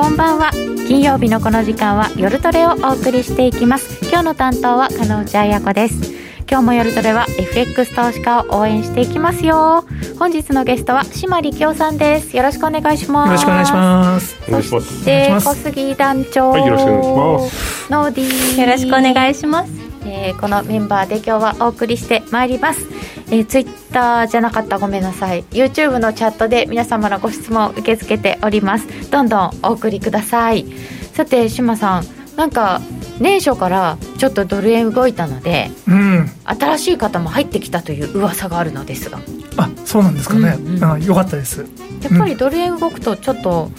[0.00, 0.50] こんばんは。
[0.88, 4.02] 金曜日のこの時間は夜トレをお送りしていきます。
[4.08, 6.14] 今日の担当は金内彩子です。
[6.50, 9.84] 今日も夜トレは FX 投資家を応援していきますよ。
[10.18, 12.34] 本日のゲストは島力夫さんです。
[12.34, 13.28] よろしくお願いします。
[13.28, 14.36] よろしくお願いします。
[14.50, 16.50] そして小杉団長。
[16.52, 17.92] はいよろしくお願いします。
[17.92, 18.60] ノーディー。
[18.62, 19.90] よろしくお願いします。
[20.06, 22.80] えー、このメンバーで今日はお送りしてまいります、
[23.30, 25.44] えー、ツイッターじゃなかったごめんなさい。
[25.50, 29.10] YouTube のチャットで皆様のご質問を受け付けております。
[29.10, 30.66] どんどんお送りください。
[31.14, 32.04] さて志麻さん
[32.36, 32.80] なんか
[33.20, 39.20] 年初からちょっとドル円動いたので、うん、新しい方も入ってきたという噂があるのですが。
[39.56, 41.66] あそうなんですかね、うんうん、あよかったです。
[42.02, 43.70] やっぱりドル円動くとちょっと、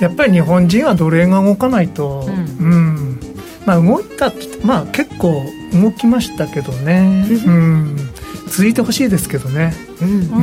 [0.00, 2.26] やっぱり日本人はドル円が動かないと。
[2.26, 3.20] うん、
[3.64, 4.32] まあ動いた
[4.64, 8.09] まあ結構動きましたけどね、うん、
[8.50, 10.40] 続いてほしいですけどね、うん、う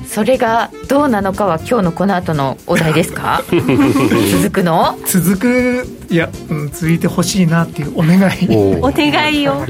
[0.00, 0.04] ん。
[0.06, 3.42] それがどうなのかは今日のこの後のお題ですか？
[3.48, 4.98] 続くの？
[5.06, 8.78] 続くいや、うん、続いてほしいなっていうお願い。
[8.80, 9.64] お願いを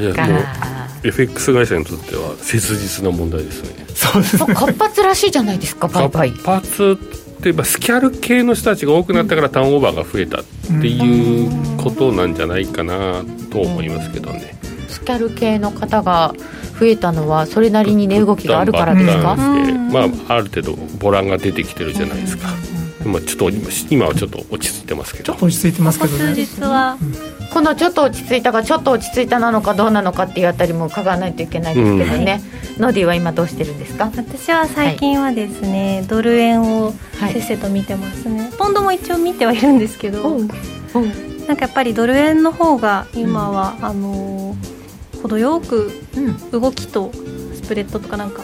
[1.04, 3.84] FX 会社にとっては切実な問題ですね。
[3.94, 4.54] そうですね。
[4.54, 6.98] 活発らしいじゃないですか売買活発
[7.38, 10.44] っていえばスキャル系の人たちが多くなったからターンオーバーが増えたっ
[10.80, 14.54] ていうことなんじゃないかなと思いますけどね、
[14.92, 16.34] スキャル系の方が
[16.78, 22.48] 増えたのはそれなりに値動きがあるからですか、まあ、ある程度ボランが出てきてるじゃないですか、
[23.04, 23.50] まあ、ちょっと
[23.90, 25.24] 今はちょっと落ち着いてますけど。
[25.24, 26.34] ちょっと落ち着いてますけどね。
[26.34, 26.96] 数日は、
[27.52, 32.42] このちょっと落ち着いたかちょっと落ち着いたなのかどうなのかっていうあたりも伺わないといけないですけどね、
[32.76, 34.10] うん、ノディは今どうしてるんですか？
[34.16, 36.94] 私は最近はですね、はい、ドル円を
[37.32, 44.56] せっせと見てますね、はい、ポンドも一応見てはいるんですけど、なんかやっぱりドル円の方が今は、うん、あの
[45.22, 45.90] 程よく
[46.50, 47.12] 動きと
[47.54, 48.42] スプレッドとかなんか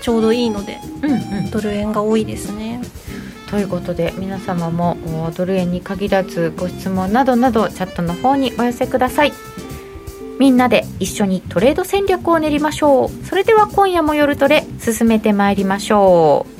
[0.00, 0.78] ちょうどいいので、
[1.52, 2.80] ドル円が多いですね。
[3.50, 4.96] ということで皆様も
[5.36, 9.32] ドル円に限らずご質問などなどチャットの方にお寄せください。
[10.38, 13.26] みんなで一緒にトレード戦略を練りましょう。
[13.26, 16.55] それでは今夜も夜トレ進めてまいりましょう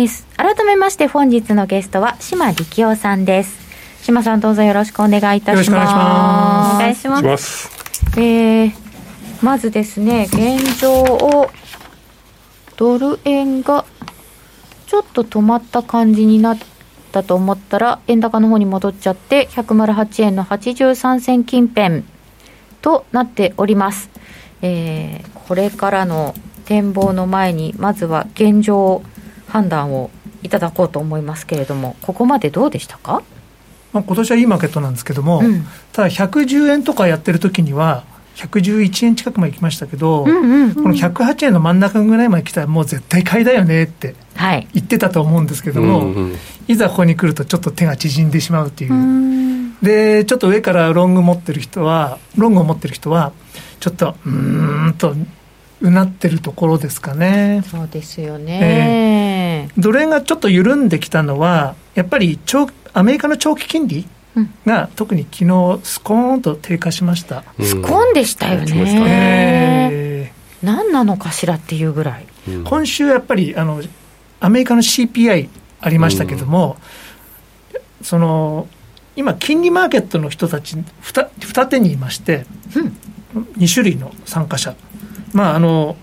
[0.00, 0.28] です。
[0.36, 3.58] 改めまして本日のゲストは島力夫さんです。
[4.04, 5.86] 島さんどうぞよろしくお願いいたしま
[6.70, 6.76] す。
[6.76, 7.68] お願いします。
[8.16, 8.72] えー、
[9.42, 11.50] まずですね現状を
[12.76, 13.84] ドル円が
[14.86, 16.58] ちょっと止まった感じになっ
[17.10, 22.04] たと思ったら円高の方に戻っちゃって108円の83銭近辺
[22.82, 24.10] となっております、
[24.62, 26.36] えー、これからの
[26.66, 29.02] 展望の前にまずは現状
[29.48, 30.10] 判断を
[30.42, 33.22] いただこうと思いますけれども、ここまでどうでしたか、
[33.92, 38.04] まあ、今年はいいマーケットなんですけども、うん、ただ110円とかやってる時には、
[38.36, 44.14] 111円近くまで行きましたけど、うんうんうん、この108円の真ん中ぐらいまで来たら、もう絶対買いだよねって
[44.72, 46.30] 言ってたと思うんですけども、は
[46.68, 53.32] い、いざここに来ると、ちょっと手が縮んでしまうという、でちょっと上からロング持ってる人は、ロングを持ってる人は、
[53.80, 55.14] ちょっと、うーんと、
[55.80, 57.62] うなってるところですかね。
[57.70, 64.06] そうですよね、えー、ドル円がちょっと緩んできたのは、やっぱり長アメリカの長期金利
[64.66, 67.44] が、特に昨日スコーンと低下しました。
[67.60, 69.88] スコーンでしたよね。
[69.92, 72.26] えー、何なのかしらっていうぐらい。
[72.64, 73.82] 今週やっぱりあの
[74.40, 75.48] アメリカの CPI
[75.80, 76.76] ありましたけども、
[78.02, 78.66] その
[79.18, 82.46] 今、金利マーケットの人たち二、二手にいまして、
[83.34, 84.76] うん、2種類の参加者。
[85.32, 85.96] まああの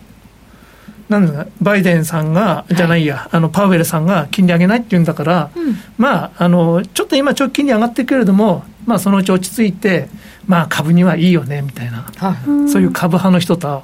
[1.09, 10.09] なんだバイデンさんが、じゃないや、はい、あのパウエルさんが金利上げないって言うんだから、うん、まああの、ちょっと今、長期金利上がってるけれども、まあ、そのうち落ち着いて、
[10.47, 12.31] まあ、株にはいいよねみたいな、は
[12.65, 13.83] い、そういう株派の人と、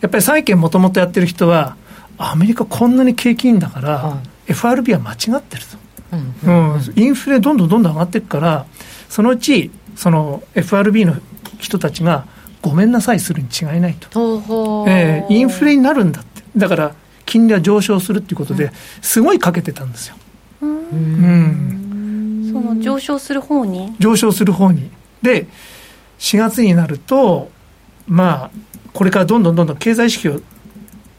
[0.00, 1.76] やっぱり債券もともとやってる人は、
[2.18, 5.62] アメリカこんなに景気いいんだから、はい、FRB は間違ってる
[6.10, 6.16] と、
[6.46, 8.66] うん、うん、インフレどんどんどんどん上がっていくから、
[9.08, 11.16] そのうち、その FRB の
[11.58, 12.26] 人たちが、
[12.64, 16.94] ごめんなさいするに違いないと、えー、インフレになるんだって、だから
[17.26, 18.72] 金利は上昇するっていうことで、
[19.02, 20.16] すごいかけてたんですよ。
[20.62, 20.72] うん、う
[22.48, 23.94] ん、その上昇する方に？
[23.98, 24.90] 上昇する方に。
[25.20, 25.46] で、
[26.18, 27.50] 4月になると、
[28.08, 28.50] まあ、
[28.94, 30.40] これからどんどんどんどん経済指標、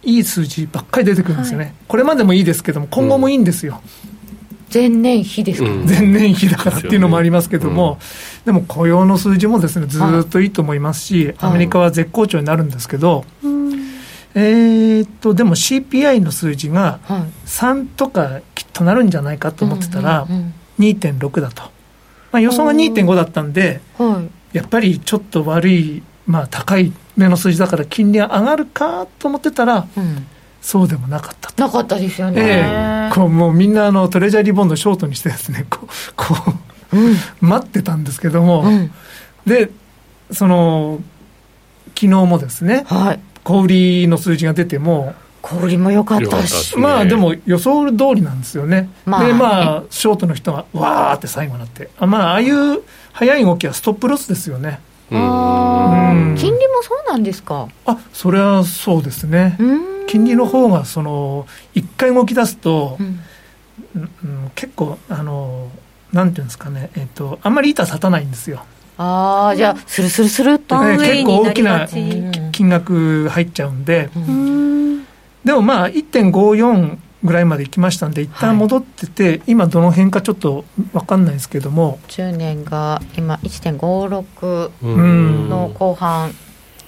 [0.02, 3.82] いい数字ばっかり出てくるんですよね、はい、これまでもいいですけども、今後もいいんですよ。
[4.10, 4.15] うん
[4.74, 8.00] 前年比ですか、前年比だからっていうのもありますけども、
[8.46, 13.26] でも雇用の数字もですねずっといいと思いますし、アメリカは絶好調になるんですけど、
[14.34, 17.00] えっとでも CPI の数字が
[17.46, 20.28] 3とかきっとなるんじゃないかと思ってたら、
[20.80, 21.64] 2.6だと、
[22.32, 23.82] まあ、予想が2.5だったんで、
[24.52, 30.28] やっぱりちょっと悪い、まあ、高い目の数字だから金利が上がるかと思ってたら、うん
[30.66, 31.64] そうでもなかったと。
[31.64, 32.42] なかったですよね。
[32.42, 33.14] ええ。
[33.14, 36.36] こうもうみんなあのトレジャーリボンドショートにしてですねこうこ
[36.92, 38.92] う、待ってたんですけども、うん。
[39.46, 39.70] で
[40.32, 40.98] その
[41.90, 43.20] 昨日もですねはい。
[43.44, 45.14] 小売りの数字が出ても
[45.44, 46.76] 小売りも良かったたし。
[46.76, 46.82] ね。
[46.82, 49.24] まあでも予想通りなんですよね、まあ。
[49.24, 51.92] でまあショートの人がわーって最後になって。
[52.00, 52.82] あまあああいう
[53.14, 54.80] 早い動きはストップロスですよね。
[55.12, 56.36] うん。
[56.36, 57.68] 金利もそうなんですか？
[57.86, 63.20] あそれはそうですね、うん金利の方がその一回動き出すとう、ん。
[63.96, 65.70] うんうん結構あの
[66.14, 68.64] なんていうんですかねえっ、とあんまり板立たないんですよ、
[68.98, 70.76] ああ、じゃあ、スルスルスルっと。
[70.76, 71.88] バンウェイ結構大きな
[72.52, 74.98] 金額入っちゃうんで、ううん。
[75.00, 75.06] ん
[75.44, 80.64] でもまあ1.54ぐらいまで行きましたんで一旦戻ってて、今どの辺かちょっと
[80.94, 82.00] 分かんないですけども。
[82.08, 85.50] 10年が今1.56うん。
[85.50, 86.32] の後半。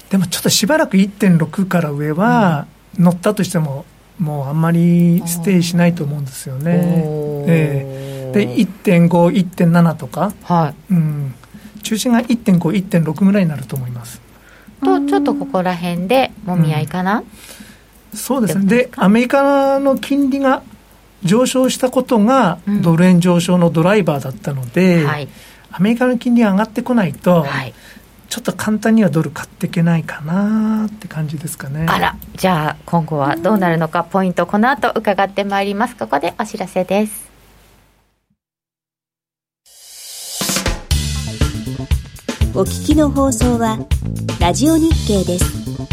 [0.09, 2.65] でもちょっとしばらく1.6から上は
[2.97, 3.85] 乗ったとしても
[4.19, 7.03] もうあんまりステイしないと思うんですよね。
[7.05, 7.45] おー。
[7.47, 10.93] えで1.51.7とか、はい。
[10.93, 11.33] うん、
[11.83, 14.21] 中心が1.51.6ぐらいになると思います。
[14.83, 17.23] と、ちょっとここら辺でもみ合いかな？
[18.13, 18.65] そうですね。
[18.65, 20.63] ででアメリカの金利が
[21.23, 22.81] 上昇したことがうん。
[22.81, 25.27] ドル円上昇のドライバーだったので、はい。
[25.71, 27.73] アメリカの金利が上がってこないと、はい。
[28.29, 31.85] ちょっと簡単にはドル買っていけないかなって感じですかね。
[31.87, 35.95] あら、じゃあ今後はどうなるのか、ポイント、この後伺ってまいります。
[35.95, 37.27] ここでお知らせです。
[42.53, 43.77] お聞きの放送は
[44.39, 45.86] ラジオ日経です。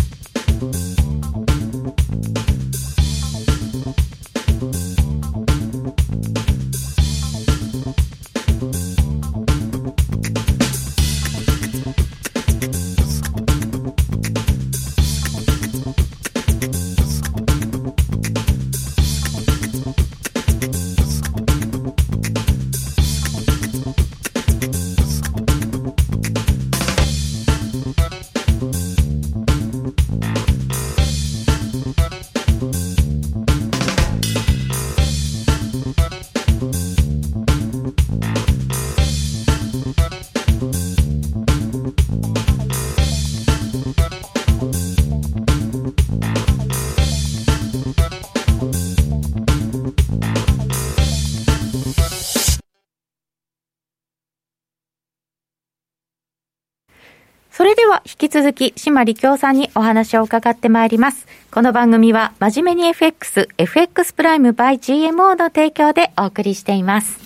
[58.35, 61.29] 続き島理京さんにお話を伺ってまいります。
[61.53, 67.21] この番組は真面目に FX、FX プライム by GMO の提供でお送りしています。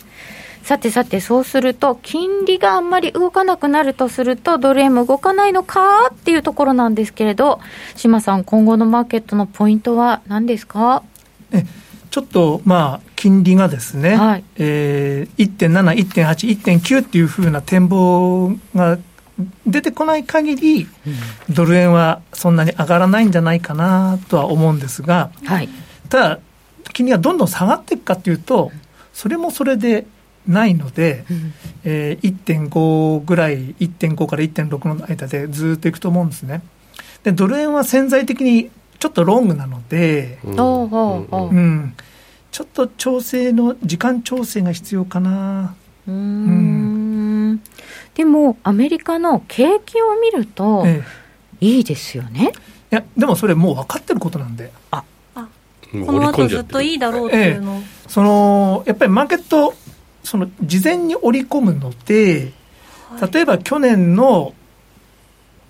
[0.65, 7.59] さてさて、そうすると、金利があんまり動かなくなるとすると、ドル円も動かないのかっていうところなんですけれど、
[7.97, 11.03] 島さん、今後のマーケットのポイントは何ですか？
[11.53, 11.65] え
[12.11, 18.99] ちょっとまあ金利がですね、はいえー、1.7、1.8、1.9っていうふうな展望が
[19.67, 20.89] 出てこない限り、
[21.51, 25.69] ドル円はそんなに上がらないんじゃないかなとは思うんですが、はい。
[26.09, 26.39] ただ、
[26.93, 28.73] 金利がどんどん下がっていくかというと、
[29.13, 30.07] それもそれで
[30.47, 31.25] ないので、
[31.85, 36.63] えー1.5ぐらい、1.5から1.6の間でずっといくと思うんですね。
[37.23, 41.95] で、ドル円は潜在的にちょっとロングなので、うんおうん、
[42.51, 45.75] ちょっと調整の、時間調整が必要かな。
[46.09, 46.98] うーん
[48.19, 51.05] でも、アメリカの景気を見ると、え
[51.61, 51.67] え。
[51.67, 52.53] いいですよね。
[52.91, 54.73] いや、でもそれもう分かってることなんで、
[55.93, 57.77] もうこの後ずっといいだろうっていうの。
[57.77, 59.73] を、その、やっぱりマーケット、
[60.25, 62.53] その、事前に織り込むので、
[63.33, 64.53] 例えば去年の、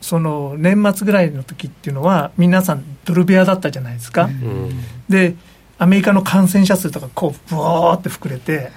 [0.01, 4.25] その、年末ぐらいの時っていうのは、皆さんドルベアだったじゃないですか。
[4.25, 4.71] うん。
[5.11, 5.35] で、
[5.77, 8.73] アメリカの感染者数とか、こう、ブワーって膨れて、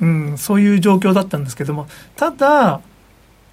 [0.00, 1.86] うん、そういう状況だったんですけども、
[2.16, 2.80] ただ、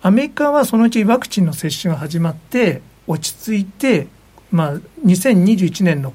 [0.02, 4.08] アメリカはそのうちワクチンの接種が始まって、落ち着いて、
[4.52, 4.74] まあ、
[5.06, 6.14] 2021年の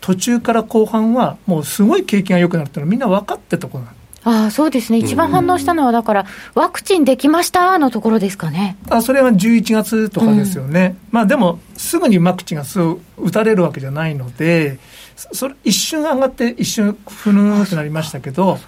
[0.00, 4.98] 途中から後半は、もうすごい景気が良くなるってのはみんな分かってたことなんああ、そうですね。
[4.98, 8.76] 一番反応したのは、だから、ワクチンできましたのところですかね。
[8.90, 14.78] あそれは11月とかですよね、まあでも、すぐにワクチンがすぐ打たれるわけじゃないので、
[15.16, 18.58] そそれ一瞬上がって、一瞬ふぬーってなりましたけど、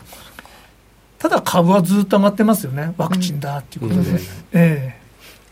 [1.23, 5.03] ただ株はずっと上がってますよね、ワクチンだっていうことで、うんええ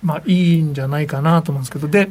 [0.03, 2.11] まあいいんじゃないかなと思うんですけど、で、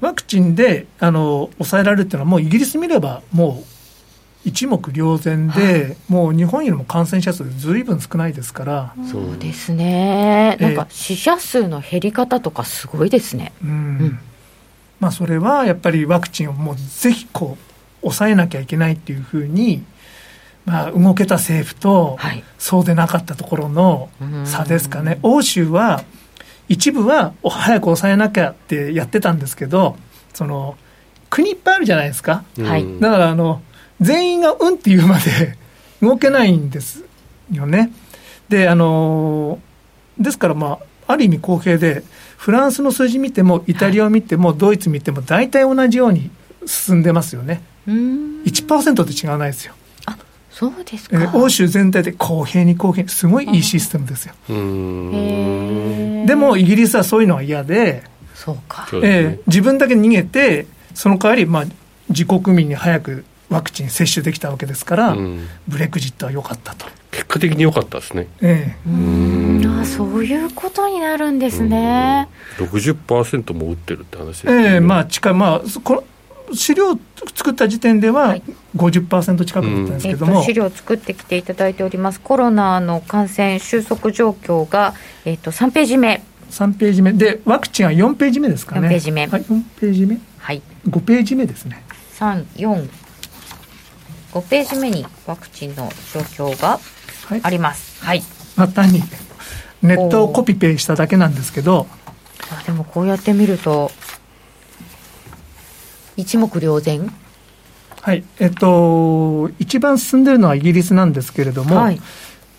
[0.00, 8.94] ワクチンであの抑えられるっていうのは、もうイギリス見れば、もう一目瞭然で、はい、もう日本よりも感染者数ずいぶん少ないですから。
[9.10, 10.56] そうですね。
[10.60, 13.52] なんか死者数の減り方とかすごいですね。
[13.64, 13.70] うん。
[13.70, 14.18] うん、
[15.00, 19.82] まあそれはやっぱりワクチンをもうぜひこう抑えなきゃいけないっていうふうに、
[20.64, 22.18] まあ動けた政府と、
[22.58, 24.08] そうでなかったところの
[24.44, 25.18] 差ですかね。
[25.22, 26.04] 欧州は
[26.68, 29.96] 一部は早く抑えなきゃってやってたんですけど、
[30.34, 30.76] その
[31.30, 32.44] 国いっぱいあるじゃないですか。
[32.60, 33.00] はい。
[33.00, 33.62] だからあの
[34.00, 35.58] 全員がうんって言うまで
[36.00, 37.04] 動けないんです
[37.50, 37.90] よね。
[38.48, 39.58] で、あの
[40.18, 42.04] ですからまあ、ある意味公平で、
[42.36, 46.30] フランスの数字見ても、イタリアを見ても、はい、ドイツ見ても、大体同じように
[46.66, 47.62] 進んでますよね。
[47.86, 49.74] 1%って違わないですよ。
[50.68, 54.34] あそうですか、えー、欧州全体で公平に公平すごいいいシステムですよ。
[54.48, 54.54] で
[56.36, 58.04] も、イギリスはそういうのは嫌で、
[58.34, 61.64] そうか、えー、自分だけ逃げて、その代わり、まあ、
[62.08, 66.86] 自国民に早くワクチン接種できたわけですから、うん、ブレクジットは良かったと。
[67.10, 68.26] 結果的に良かったですね。
[68.40, 68.88] ええ。
[68.88, 72.28] ー、あそういうことになるんですね。
[72.56, 74.52] 60%も打ってるって話ですね。
[74.52, 76.04] ええー、まあ近いまあこの
[76.54, 76.98] 資料
[77.34, 78.36] 作った時点では
[78.76, 82.20] 50%近くだったんですけども、えー、資料を作ってきていただいております。
[82.20, 84.94] コロナの感染収束状況が、
[85.24, 86.22] えーと、と3ページ目。
[86.50, 87.12] 3ページ目。
[87.12, 88.88] でワクチンは4ページ目ですかね。
[88.88, 89.26] 4ページ目。
[89.26, 90.18] はい4ページ目。
[90.38, 90.62] はい。
[90.88, 91.84] 5ページ目ですね。
[92.18, 92.88] 345
[94.48, 96.20] ページ目にワクチンの状
[96.52, 96.78] 況が
[97.42, 98.04] あります。
[98.04, 98.22] はい、
[98.56, 99.02] まあ、単に
[99.82, 101.86] ネットをコピペしただけなんですけど。
[102.50, 103.90] あでもこうやって見ると
[106.16, 107.12] 一目瞭然。
[108.00, 108.24] はい。
[108.40, 112.00] えっと、一番進んでるのはイギリスなんですけれども、はい、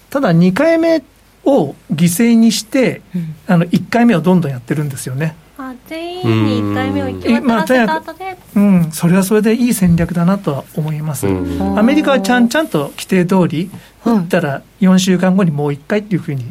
[0.09, 1.03] ただ2回目
[1.43, 5.35] を犠牲にして、うん、あの1回目をどんどんやってるんですよね。
[5.57, 11.27] あ全員に1回目を行き渡らせた後で、うん、それはそれでいい戦略だなとは思います。
[11.27, 13.69] アメリカはちゃんちゃんと規定通り、
[14.05, 16.45] 打ったら4週間後にもう1回っていうふうに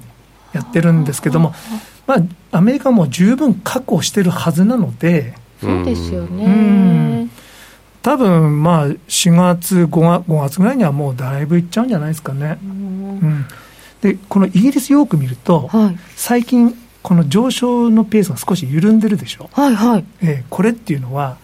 [0.52, 1.54] やってるんですけども、
[2.06, 5.35] まあ、アメリカも十分確保してるはずなので、
[5.66, 6.45] そうですよね。
[6.45, 7.31] うん
[8.02, 12.59] 多分まあ4月5月 ,5 月ぐらいにはもうだいぶいっちゃうんじゃないですかね。
[12.61, 13.47] うん、
[14.00, 19.49] でこのイギリスよく見ると、はい、最近この上昇のペースが少し緩んでるでしょ？
[19.52, 21.37] はいはいえー、これっていうのは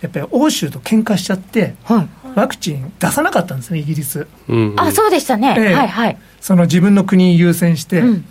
[0.00, 4.26] やっぱり欧州と喧嘩しちゃって、はい、ワクチン出さなかったんですねイギリス。
[4.48, 6.18] うんうん、あそうでしたね、えー、はいはい。
[6.40, 8.24] その自分の国優先して、うん、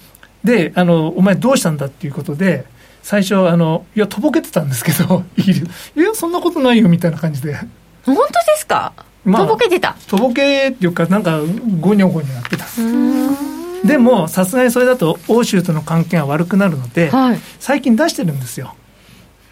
[0.43, 2.65] であのお前どうしたんだっていうことで。
[3.01, 7.57] 最初あのいやとぼけてたんですけど いやそんなことないよみたいな感じで。
[8.05, 8.93] 本当ですか、
[9.25, 9.95] まあ、とぼけてた？
[10.07, 11.39] とぼけっていうかなんか
[11.79, 12.65] ゴニョゴニョやってた。
[13.85, 18.75] でもさすがにそれだと欧州との関係が悪くなるので、はい、最近出してるんですよ。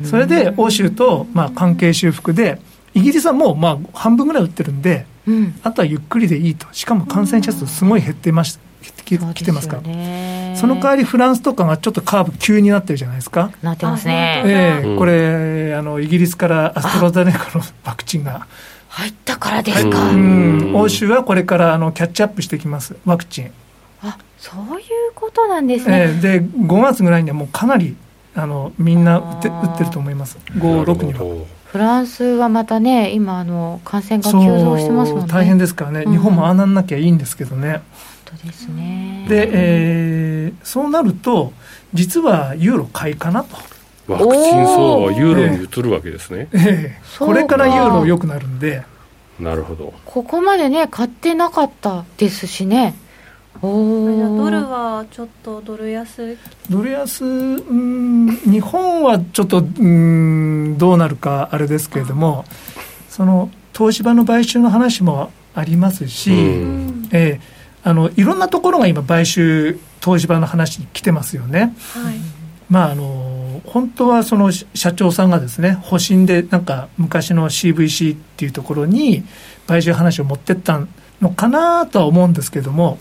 [0.04, 2.60] それで欧州とまあ関係修復で
[2.94, 6.68] イギリスはもうまあ半分ぐらい打ってるんで、うん、あとはゆっくりでいいと。
[6.72, 8.68] しかも感染者数すごい減ってました。
[9.04, 9.82] 来てますから
[10.58, 13.52] その代わりフランスとかがちょっとカーブ急になってるじゃないですか。
[13.62, 18.48] なってますね、えー、これあのイギリスからアストロゼネカのワクチンが。
[18.90, 20.10] 入ったからですか、
[20.74, 22.96] 欧州はこれからあのキャッチアップしてきます。
[23.06, 23.52] ワクチン。
[24.02, 27.96] あそういうことなんですね、えー、で5月ぐらいにはもうかなり
[28.34, 30.40] あのみんな打って打ってると思います。
[30.56, 31.46] 5、6には。
[31.66, 35.28] フランスはまたね、今あの、感染が急増してますもんね。
[35.28, 37.82] 大変ですからね、うん、日本もああなんなきゃいいんですけどね。
[38.28, 39.26] 当ですね。
[39.30, 41.54] で、えー、そうなると
[41.94, 43.56] 実はユーロ買いかなと。
[44.08, 48.84] ワクチン相場はユーロに移るわけですね、えーえー、これからユーロ良くなるんで。
[49.38, 49.94] なるほど。
[50.06, 52.96] ここまでね買ってなかったですしね。
[53.62, 56.38] おドルはちょっとドル安？
[56.70, 62.46] ドル安うん日本はちょっとうんどうなるかあれですけれども
[63.10, 66.32] その東芝の買収の話もありますし、
[67.12, 71.76] えーあのいろんなところが今、買収、東芝の話に来てますよね。
[71.94, 72.16] はい、
[72.70, 79.24] まああの本当はその社長さんがですね保身でなんか昔の CVC っていうところに
[79.68, 80.86] 買収話を持ってった
[81.22, 83.00] のかなとは思うんですけども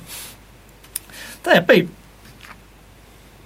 [1.42, 1.88] ただやっぱり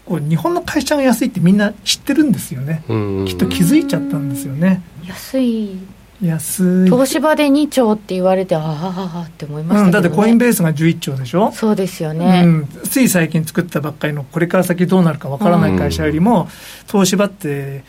[0.06, 2.82] こう日本の会社が安いってみんな知ってるんですよね。
[3.26, 4.82] きっと気づいちゃったんですよね。
[5.06, 5.78] 安い
[6.22, 6.90] 安い。
[6.90, 9.86] 東芝で2兆って言われてああって思いました、ね。
[9.86, 11.50] うん、だってコインベースが11兆でしょ？
[11.52, 16.48] そうですよね、うん、つい最近作ったばっかりのこれから先どうなるかわからない会社よりも、うん、
[16.90, 17.84] 東芝って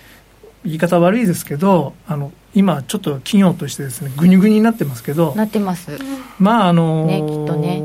[0.63, 5.97] 言い方悪いですけどあの今ちょっと企業としてですねぐにゅぐにになってますけどなってます。
[6.39, 7.81] まああのねきっとね。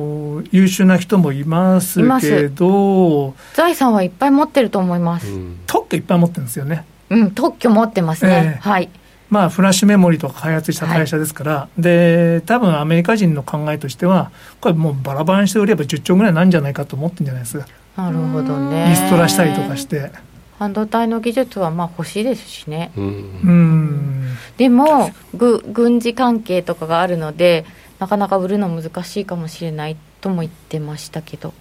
[0.52, 5.26] 優秀な人もいますけど財産はいっぱい持ってると思います、
[5.66, 6.84] 特許いっぱい持ってるんですよね。
[7.08, 8.90] うん特許持ってますね、えー、はい
[9.28, 14.30] まあ、フラッシュメモリとか開発した会社ですから、はい、で多分アメリカ人の考えとしては、
[14.61, 17.66] これもうバラバラにして売れば10兆ぐらいなんじゃないかと思ってるんじゃないですか。
[17.97, 18.87] なるほどね。
[18.90, 20.11] リストラしたりとかして。
[20.59, 22.92] 半導体の技術はまあ欲しいですしね。
[22.97, 24.37] うん。
[24.56, 27.66] でもぐ、軍事関係とかがあるので、
[27.99, 31.52] なかなか売るの難しいかもしれないとも言ってましたけど。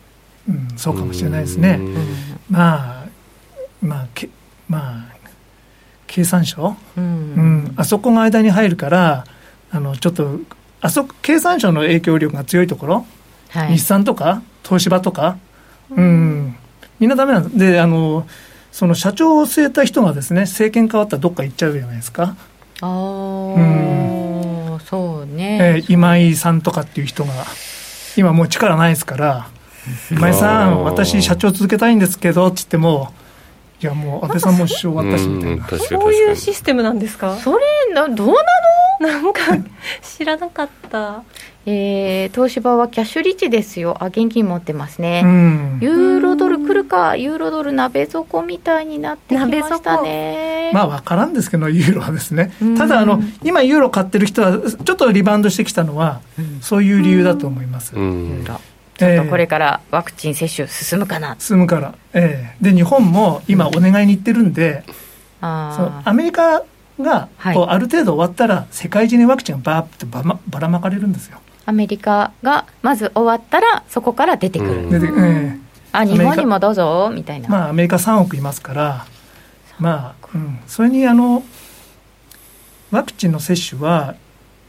[0.47, 1.79] うん、そうかもしれないですね。
[2.49, 3.05] まあ、
[3.81, 4.29] まあ、け
[4.67, 5.14] まあ、
[6.15, 9.25] 経産省、うん、うん、あそこが間に入るから、
[9.69, 10.39] あのちょっと、
[10.79, 13.05] あそこ、経産省の影響力が強いところ、
[13.49, 15.37] はい、日産とか、東芝とか、
[15.91, 16.55] うん、
[17.01, 18.25] みんなだめなんで、あの、
[18.71, 22.37] その社長を据えた人がですね、政権変わったらどっか行っちゃうじゃないですか。
[22.79, 27.33] ああ、うん、そうね、えー、今井さんとかっていう人が、
[28.15, 29.47] 今もう力ないですから、
[30.09, 33.11] 今井さん、私、社長続けたいんですけどって言っても、
[33.81, 37.35] いやもう安倍さんも首相終わったしみたいな、そういうシステムなんですか？
[37.37, 38.41] それなどうなの？
[39.01, 39.41] なんか
[40.01, 41.23] 知らなかった。
[41.67, 50.69] えー、東芝はキャッシュリッチですよ、あ現金持ってますね、うん、ユーロドル来るか、ユーロドル鍋底みたいになってきましたね。
[50.73, 56.21] まあ分からんですけど、ユーロはですね、ただあの、今、ユーロ買ってる人は、ちょっとリバウンドしてきたのは、
[56.61, 57.95] そういう理由だと思います。
[57.95, 58.45] うん
[58.97, 62.63] ちょっとこれからワクチン接種進むかな、進むから、ええ。
[62.63, 64.83] で日本も今、お願いに行ってるんで、
[65.41, 66.63] うん、アメリカ
[66.99, 71.39] がこうある程度終わったら、世界中にワクチンがばーっとば,、ま、ばらまかれるんですよ。
[71.65, 74.89] アメリカがまず終わったら、そこから出てくる。
[74.89, 75.57] 出てええ。
[75.91, 77.49] あ日本にもどうぞみたいな。
[77.49, 79.05] まあ、アメリカ3億いますから、
[79.79, 81.43] まあ、うん、それにあの
[82.91, 84.15] ワクチンの接種は、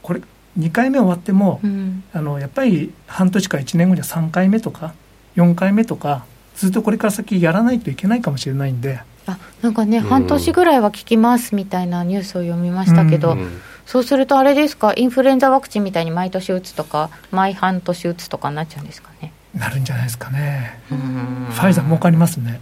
[0.01, 0.21] これ、
[0.57, 4.93] 2回目終わっても、うん、あのやっぱり半年か1年後には3回目とか
[5.35, 8.99] 4回目とかずっとこれから先やらないといけないかもしれないんで。
[9.27, 14.93] あなんかね、うん、半年ぐらいは効きますみたいなニュースを読みましたけど、うん、そうするとあれですか？
[14.95, 19.33] インフルエンザワクチンみたいに毎年打つとか毎半年打つとかになっちゃうんですかね？
[19.53, 20.79] なるんじゃないですかね。
[20.87, 22.61] ファイザー儲かりますね。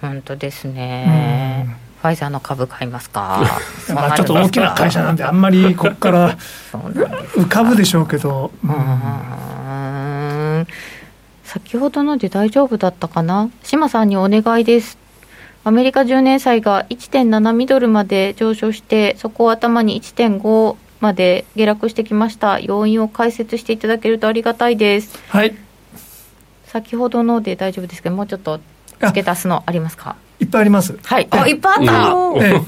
[0.00, 3.42] 本当ですねファイザーの株買いますか？
[3.94, 6.36] まあちょっと大きな会社なんであんまりここから
[6.72, 8.50] 浮かぶでしょうけど。
[8.64, 10.66] うん。
[11.44, 13.50] 先ほどので大丈夫だったかな？
[13.62, 14.96] 島さんにお願いです。
[15.62, 22.60] アメリカ10年債が1.7ミドルまで上昇してそこを頭に1.5まで下落してきました。
[22.60, 25.18] 要因を解説していただけるとありがたいです。
[25.28, 25.54] はい。
[26.66, 28.60] 先ほどので大丈夫ですけどもうちょっと
[29.00, 30.16] 付け足すのありますか？
[30.40, 30.98] いっぱいあります。
[31.04, 31.28] はい。
[31.30, 32.44] あ、いっぱいあった。
[32.44, 32.60] え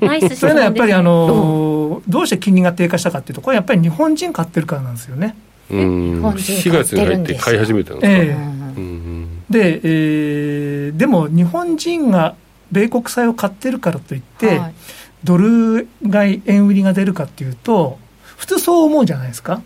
[0.00, 5.36] え、 ナイスそれはやっぱりあのどうして金利が低下したかっていうと、これやっぱり日本人買ってるからなんですよね。
[5.70, 6.24] うん。
[6.24, 8.12] 4月に入って買い始めたんですか？
[8.12, 8.36] え
[8.78, 12.34] えで、えー、でも日本人が
[12.72, 14.74] 米国債を買ってるからといって、はい、
[15.22, 17.98] ドル買い円売りが出るかっていうと、
[18.36, 19.62] 普通そう思うじゃないですか。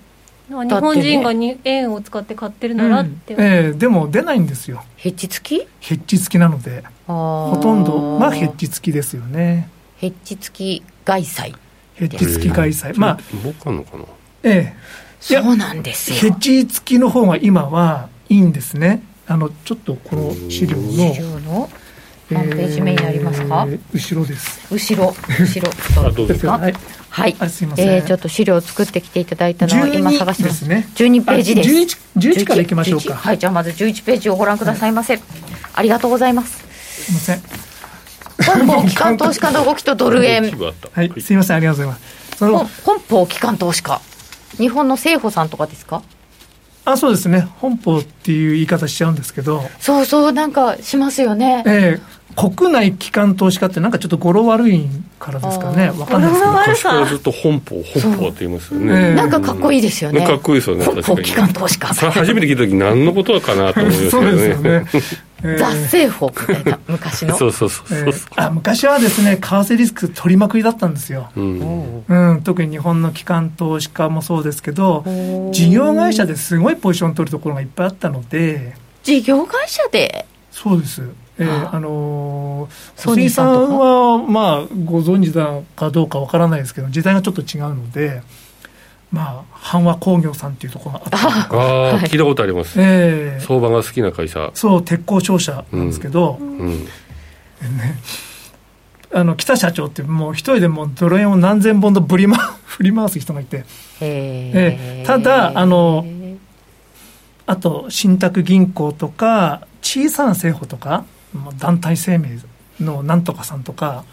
[0.51, 4.83] 日本人がに円を使って買ってるならって、うん、えー、でも出ないんですよ。
[4.97, 5.69] ヘッジ付き？
[5.79, 6.83] ヘッジ付きなので。
[7.07, 8.19] ほとんど。
[8.19, 9.69] はヘッジ付きですよね。
[9.99, 11.55] ヘッジ付き外債
[11.95, 14.05] ヘッジ付き外債まあ儲かんのかな？
[14.43, 14.77] ええ。
[15.21, 16.17] そうなんですよ。
[16.17, 19.03] ヘッジ付きの方が今はいいんですね。
[19.27, 20.91] あのちょっとこの資料の。
[20.91, 21.71] 資料の？
[22.31, 24.61] 何ページ目になりますか、えー、後ろです。
[24.73, 25.61] 後ろ後
[26.05, 26.11] ろ。
[26.13, 26.53] どうですか？
[26.59, 26.75] はい。
[27.11, 30.89] はい、すみません、えー、ちょっと資料を作ってきていただいたのを今探してますね。
[30.95, 31.69] 12ページです。
[31.71, 33.15] 11, 11からいきましょうか。
[33.17, 35.23] はいじゃあまず11ページをご覧くださいませ、はい、
[35.75, 36.59] ありがとうございます。
[37.05, 37.43] すみません。
[38.67, 39.41] 本邦機関投資。
[39.41, 40.51] 家の動きとドル円
[40.93, 41.13] はい。
[41.21, 41.57] すみません。
[41.57, 42.37] ありがとうございます。
[42.39, 44.01] その本邦機関投資家。
[44.57, 46.03] 日本の政府さんとかですか？
[46.93, 47.49] あそうですね。
[47.59, 49.63] 本邦っていう言い方しちゃうんですけど。
[49.79, 51.63] そうそうなんかしますよね。
[51.67, 52.21] ええ。
[52.37, 61.89] 国内機関投資家って、なんかちょっと語呂悪いからですかね、分かんないですけど、昔からずっと本邦、本邦って言いますよね、なんかかっこいいですよね、かっこいいですよね、本邦機関投資家。
[61.89, 64.85] 初めて聞いたとき、何のことかなと思いますけどね。
[65.43, 67.37] 雑政法みたいな、昔の。
[67.39, 75.05] そうそうそうそう、えー、あ昔はですね、為替リスク取りまくりだったんですよ、うん、うん、特に日本の機関投資家もそうですけど、
[75.53, 78.75] 事業会社ですごいポジション取るところがいっぱいあったので。
[79.03, 80.27] 事業会社で？
[80.51, 81.03] そうです。
[81.39, 81.81] えー、あ。
[81.81, 88.23] のー、細井さんは、まあ、ご存知だかどうかわからないですけど、時代がちょっと違うので、
[89.13, 91.57] まあ、阪和工業さんっていうところがあった。
[91.57, 91.59] あ、
[91.95, 94.51] はい、聞いたことあります、えー、相場が好きな会社。
[94.55, 96.59] そう鉄鋼商社なんですけど、うん。
[96.59, 96.87] うん、ね、
[99.13, 103.65] あの北社長ってもう一人でもドル円を何千本と振り,、ま、 振り回す人がいて、
[104.01, 106.07] えー、ただあの
[107.47, 111.05] あと信託銀行とか小さな政府とか
[111.59, 112.39] 団体生命
[112.81, 114.05] のなんとかさんとか、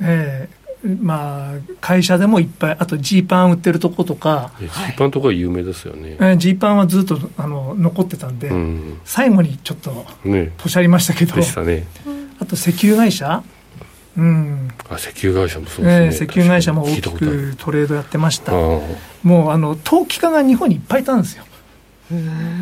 [0.00, 0.48] え
[0.84, 6.36] まあ、会社でもいっぱい、あとジーパン売ってるとことか、ジーパンとか有名ですよね。
[6.36, 11.86] ジーパンはずっとあの残ってたんで、うん、最後にちょっと、ね、ポシャりましたけど、でしたね、
[12.38, 13.42] あと石油会社、
[14.18, 18.80] うん、あ石油会社もそうですね、石油会社も大きくトレードやってました、も
[19.22, 21.44] うあの投機家が日本にいっぱいいたんですよ。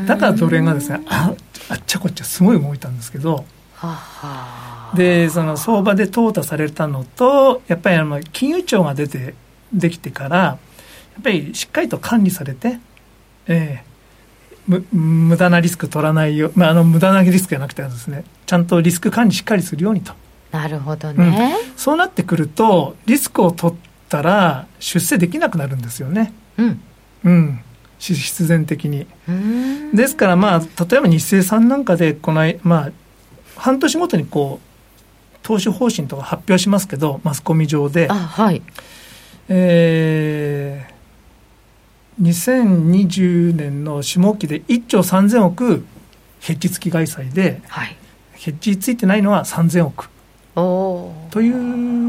[0.06, 1.35] だからドル円がですねあ
[1.68, 9.35] あっちゃこっちゃすごい動いたんですけど、ははでその相場で淘汰されたのとやっぱりあの金融庁が出て
[9.72, 10.59] できてからや
[11.20, 12.78] っぱりしっかりと管理されて、
[13.46, 20.12] えー、む無駄なリスク取らないよ、まあ、あの無駄なリスクじゃなくてですねちゃんとリスク管理しっかりするようにと。
[20.50, 23.76] なるほどね、うん、そうなってくるとリスクを取っ
[24.11, 26.35] たら出世できなくなるんですよね。
[26.59, 26.81] うん、
[27.24, 27.61] うん。
[27.98, 29.07] 必然的に。
[29.94, 32.92] ですから、まあ、例えば日清さんなんかでこの、まあ、
[33.57, 34.71] 半年ごとにこう
[35.42, 38.62] 投資方針とか発表しますけどマスコミ上で、はい。
[39.48, 45.85] えー、2020年の下期で1兆3000億
[46.40, 47.96] ヘッジ付き開催で、はい、
[48.33, 50.11] ヘッジついてないのは3000億
[50.55, 51.50] とい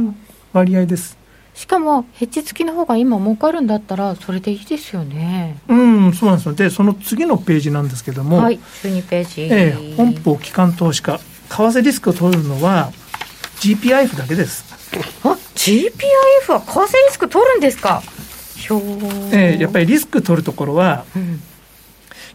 [0.09, 0.13] う
[0.53, 1.17] 割合です。
[1.53, 5.57] しかもヘッジ付きの方が今儲かるんだったらそれでいいですよね。
[5.67, 6.55] うんそうなんですよ。
[6.55, 12.91] でその次のページなんですけどもはい12ページ、えー、本邦機関投資家為替リスクを取るのは
[13.63, 14.65] GPIF だけです。
[15.23, 18.03] あ GPIF は為替リスク取るんですか？
[19.31, 21.41] えー、やっぱりリスク取るところは、うん。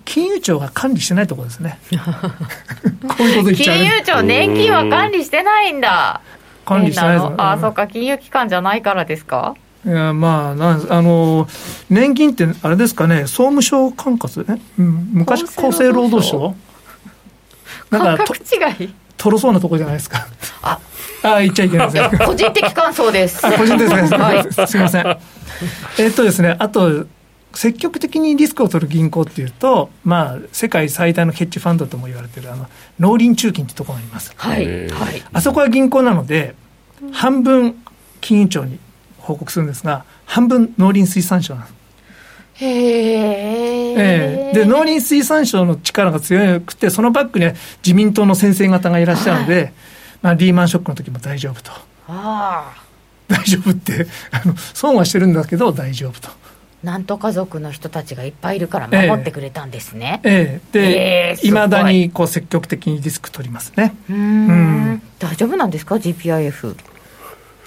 [0.05, 1.79] 金融庁が管理してないところですね。
[1.93, 3.77] こういうこと言っちゃう。
[3.77, 6.23] 金融庁、年金は管理してないんだ。
[6.65, 7.35] 管理しないの。
[7.37, 9.55] あ、そっか、金融機関じゃないからですか。
[9.87, 11.47] いやまあなんあの
[11.89, 14.45] 年金ってあれですかね総務省管轄？
[14.53, 16.57] ね、うん、昔厚生労働省？
[17.91, 18.39] なんか感覚
[18.81, 18.95] 違い。
[19.17, 20.27] とろそうなとこじゃないですか。
[20.63, 20.81] あ
[21.23, 22.19] あ言っちゃいけないですね。
[22.25, 23.43] 個人的感想です。
[23.43, 25.19] 個人的感想、はい、すみません。
[25.99, 27.07] えっとですねあと
[27.55, 32.67] 積極的にリスクを取る銀行っていうと、まあ、世界最大のヘッジファンドとも言われてるあの
[33.01, 34.89] 農林中金ってところがあります、はい。
[34.89, 36.55] はい、あそこは銀行なので、
[37.11, 37.75] 半分
[38.21, 38.79] 金融庁に
[39.19, 41.79] 報告するんですが、半分農林水産省なんです。
[42.61, 44.53] へえ。
[44.53, 47.55] ー、で農林水産省の力が強くて、そのバックには
[47.85, 49.73] 自民党の先生方がいらっしゃるので、はい、
[50.23, 51.71] まあ、リーマンショックの時も大丈夫と。
[52.09, 52.85] あ
[53.29, 56.29] 大丈夫って あの、損はしてるんだけど、大丈夫と。
[56.83, 60.21] なんと家族の人たちがいっぱいいるから守ってくれたんですね。
[60.23, 63.95] えええで、い、ま、だにこう積極的にリスク取りますね。
[64.09, 66.77] うん大丈夫なんですか、GPIF。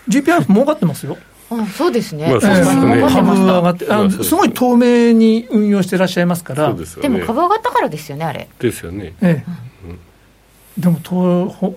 [0.07, 1.17] GPIF 儲かってますよ。
[1.49, 8.47] あそうですね、まあ、そうですね株上がってあ、すごい透明に運用してらっしゃいますから、でね、でも株上がったからですよね、あれ。
[8.57, 9.13] ですよね。
[9.21, 9.51] ええ、
[9.85, 11.75] うん、でもと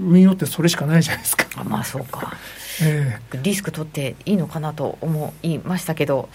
[0.00, 1.46] 運用ってそれしかないじゃないですか。
[1.56, 2.36] あまあそうか。
[2.82, 6.30] えー、リスク取っていいのかなと思いましたけど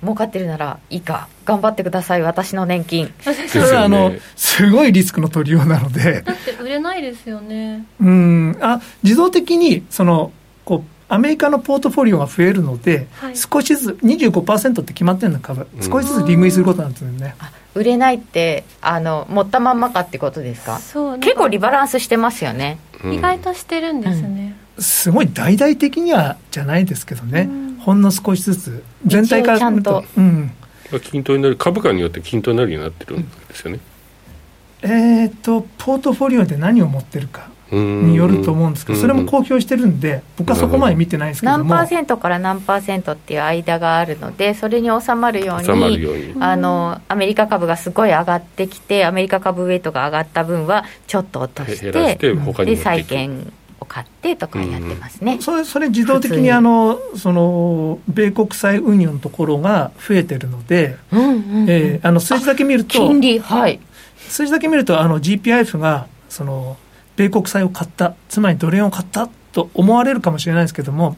[0.00, 1.28] 儲かってるならいいか。
[1.44, 3.12] 頑張ってください私の年金。
[3.48, 6.22] それはあのすごいリスクの取りようなので。
[6.22, 7.84] だって売れないですよね。
[8.00, 8.56] うん。
[8.60, 10.32] あ自動的にその
[10.64, 17.34] こうアメリカのポートフォリオが増えるので、はい、少しずつ25%って決まってるの株、少しずつ利食いすることなんですよね。
[17.76, 20.78] 売れないってあの持ったまんまかってことですか？
[20.78, 30.50] そう結構リバランスしてますよね、意外としてるんですね、すごい大々的にはじゃないですけどね、うん、ほんの少しずつ全体から見ると、うん、
[31.02, 33.80] 均等になる株価によって均等になるようになってるんですよね、
[34.82, 63.80] うん、えっ、とポートフォリオで何を持ってるかによると思うんですけどそれも公表してるんで僕はそこまで見てないですけど何パーセントから何パーセントっていう間があるのでそれに収まるようにあのアメリカ株がすごい上がってきてアメリカ株ウェイトが上がった分はちょっと落としてで債券を買ってとかやってますね、うん、それそれ自動的にあのその米国債運用のところが増えてるので、数字だけ見ると金利はい。
[64.28, 66.76] 数字だけ見るとあの GPIF がその
[67.16, 71.16] 米国債を買ったつまりドル円を買ったと思われるかもしれないですけども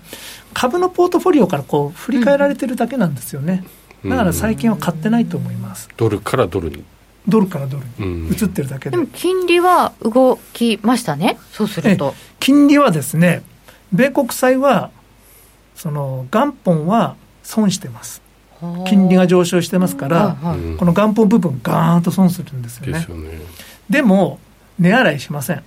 [0.55, 3.65] 株のポートフォリオからこう振り返られてるだけなんですよね、
[4.05, 6.85] だから最近は買ってないと思います、ドルからドルに。
[7.27, 8.29] ドルからドルに。
[8.29, 11.37] 移ってるだけで、でも金利は動きましたね。
[11.53, 12.15] そうすると。
[12.41, 13.43] 金利はですね
[13.93, 14.91] 米国債は
[15.75, 18.23] その元本は損してます。
[18.87, 20.37] 金利が上昇してますから、
[20.79, 23.07] この元本部分ガーンと損するんですよね。
[23.91, 24.39] でも
[24.79, 25.63] 値洗いしません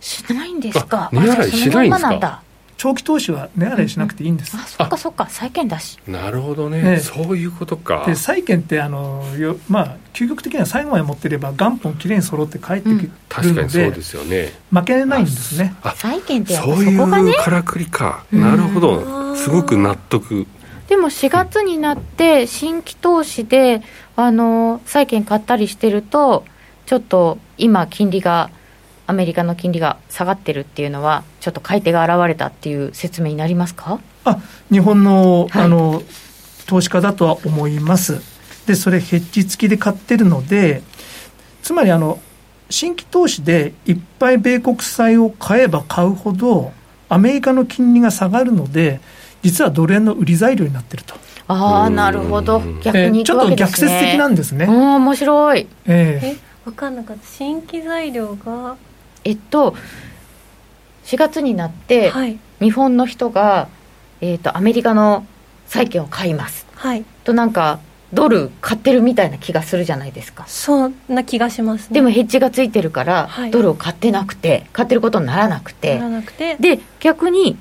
[0.00, 1.10] しないんですか？
[1.12, 2.42] 値洗いしないんですか？
[2.76, 5.26] 長期投資は値上がりしなくていいんです、あそっかそっか。
[5.28, 5.98] 債券だし。
[6.06, 6.96] なるほどね、ええ。
[7.00, 8.04] そういうことか。
[8.06, 14.52] で債券ってあのよ、まあ、究極的には最後まで持ってれば元本きれいに揃って帰ってくる確かので,、にそうですよね。
[14.70, 15.74] 負けないんですね。
[15.82, 17.32] あ債券ってやっぱそういそこがね。
[17.32, 19.34] うからくりか、なるほど。
[19.34, 20.46] すごく納得。
[20.88, 23.82] でも4月になって新規投資で
[24.14, 26.44] あの債券買ったりしてると
[26.86, 28.50] ちょっと今金利が
[29.08, 33.98] アメリカの金利が下がってるっていうのはちょっと買い手が現れたっていう説明になりますか？
[34.24, 34.38] あ
[34.70, 35.64] 日本の,、はい。
[35.64, 36.02] あの
[36.66, 38.20] 投資家だとは思います。
[38.66, 40.82] でそれヘッジ付きで買ってるので
[41.62, 42.20] つまりあの
[42.68, 46.72] 新規投資でいっぱい米国債を買えば買うほど
[47.08, 49.00] アメリカの金利が下がるので
[49.42, 51.14] 実はドル円の売り材料になってると、
[51.46, 51.96] ああうん。
[51.96, 52.60] なるほど。
[52.82, 55.66] 逆にいえーちょっと逆説的なんですね、うん面白い。
[55.86, 56.26] ええ。
[56.34, 57.26] え分かんなかった。
[57.26, 58.76] 新規材料が
[59.24, 59.74] えっと
[61.04, 62.38] 4月になってはい。
[62.60, 63.68] 日本の人が、
[64.20, 65.26] えっとアメリカの
[65.66, 66.66] 債券を買います。
[66.74, 67.04] はい。
[67.24, 67.80] となんか
[68.12, 70.44] ドル買ってるみたいな気がするじゃないですか。
[70.46, 71.94] そんな気がしますね。
[71.94, 73.50] でもヘッジがついてるから、はい。
[73.50, 75.98] ドルを買ってなくて買ってることにならなくて。
[75.98, 76.56] ならなくて。
[76.56, 77.56] で逆に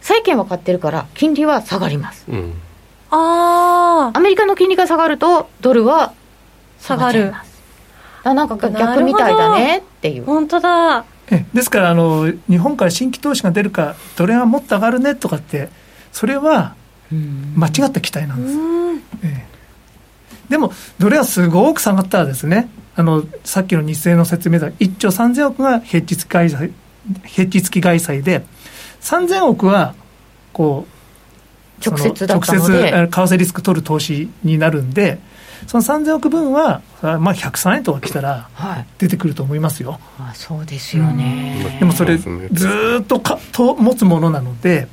[0.00, 2.24] 債券は買ってるから金利は下がります。
[2.28, 2.54] うん。
[3.10, 6.12] ああアメリカの金利が下がるとドルは
[6.80, 7.32] 下がる
[8.24, 10.24] あなんか逆みたいだねっていう。
[10.24, 11.04] 本当だ。
[11.30, 15.68] えですからあの日本から新規投資が出るかドル円はもっと上がるねとかって
[16.12, 16.74] それは
[17.10, 17.54] うん。
[17.56, 18.96] 間違った期待なんです、うん。
[18.96, 19.52] ええ。
[20.48, 26.72] でもドル円はすごく下がったらですねあのさっきの日清の説明では1兆3000億がヘッジ付き外債
[27.22, 28.44] ヘッジ付き外債で
[29.00, 29.94] 3000億は
[30.52, 35.18] こう直接だったその直接あ為替リスク取る投資になるんで
[35.66, 38.86] その3000億分はあまあ103円とか来たらはい。
[38.98, 39.98] 出てくると思いますよ。
[40.18, 42.28] あそうですよね、でもそれず
[43.00, 44.88] っとかと持つものなので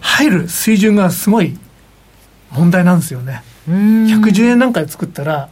[0.00, 1.58] 入る水準がすごい
[2.50, 3.42] 問題なんですよね。
[3.68, 3.74] うん。
[4.06, 5.48] 110円なんかで作ったら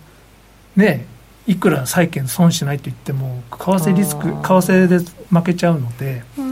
[0.77, 1.07] ね
[1.47, 4.99] いくら債券損しないと言っても為替リスク為替で
[5.31, 6.50] 負けちゃうので、うんうん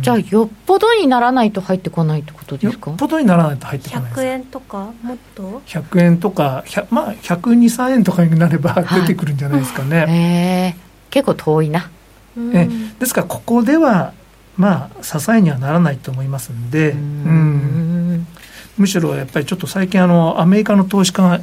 [0.00, 2.90] じゃあよっぽどにならないと入ってこないってことでよすか？
[2.92, 4.20] っぽどにならないと入ってこないです。
[4.20, 9.00] 100円とかもっと？100円とか100まあ102、3円とかになればはい。
[9.02, 10.76] 出てくるんじゃないですかね、へえ。
[11.10, 11.90] 結構遠いな。
[12.36, 12.56] うん。
[12.56, 14.12] えですからここでは
[14.56, 18.14] まあ支えにはならないと思いますんで、ううん。
[18.20, 18.26] ん
[18.78, 21.40] むしろやっぱりちょっと最近あのアメリカの投資家が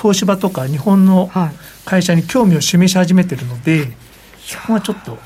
[0.00, 1.52] 東芝とか日本のはい。
[1.86, 3.88] 会社に興味を示し始めてるので
[4.40, 5.18] そこがちょっと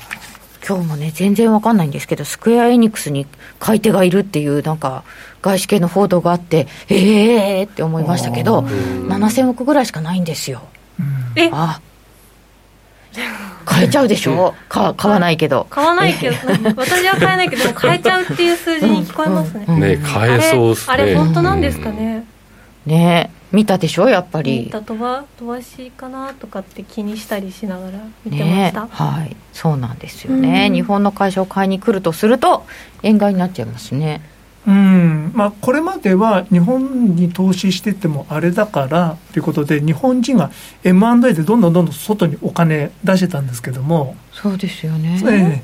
[0.69, 3.25] 今日もね全然わかんないんですけどスクエア・エニックスに
[3.59, 5.03] 買い手がいるっていうなんか
[5.41, 10.61] 外資系の報道があってええー、って思いましたけど7000億ぐらいしかないんですよ。
[10.99, 11.05] うん
[11.35, 11.49] え？
[11.51, 11.81] あ
[13.65, 14.53] 買えちゃうでしょ？
[14.69, 15.65] か買わないけど。
[15.71, 16.35] 買わないけど
[16.77, 19.65] 私は買えないけど買えちゃうっていう数字に聞こえますね。
[19.67, 19.79] うん。
[19.79, 20.93] ね買えそうっすね。
[20.93, 22.18] あれあれ本当なんですかね？
[22.89, 23.31] ね。
[23.51, 24.09] 見たでしょ？
[24.09, 29.35] やっぱ見りた飛ば飛ばしかなとかって気にしたりしながら見てまねした、はい。
[29.53, 30.73] そうなんですよね、うん。
[30.73, 32.65] 日本の会社を買いに来るとすると
[33.01, 34.21] 円買いになっちゃいますね。
[34.67, 35.31] うん。
[35.33, 40.51] まあ、これまでは日本に投資しててもあれだからということで日本人は
[40.83, 45.19] M&A でどんどんどんどん外にお金出してたんですけども、そうですよね。
[45.25, 45.61] え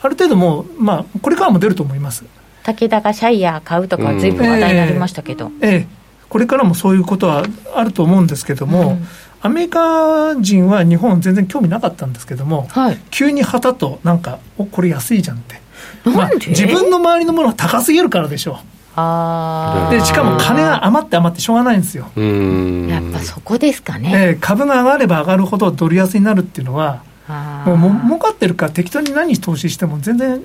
[0.00, 2.24] ある程度もう、まあ、これからも出ると思います、
[2.62, 5.86] 武田がシャイヤー買うとかは随分話題になりましたけど、ええ、
[6.28, 9.08] これからもそういうことはあると思うんですけども、うん。
[9.40, 12.98] アメリカ人は日本全然興味なかったんですけどもはい。
[13.10, 15.60] 急に旗となんかおこれ安いじゃんって。
[16.04, 18.58] なんで、自分の周りのものが高すぎるからでしょ
[18.96, 19.96] あー。
[19.96, 22.88] でしかも金が余って余ってしょうがないんですよ、うん。
[22.88, 27.76] やっぱそこですかね、ええ株が上がれば上がるほどドル安になるっていうのはあー。
[27.76, 30.42] もうも儲かってるから適当に何投資しても全然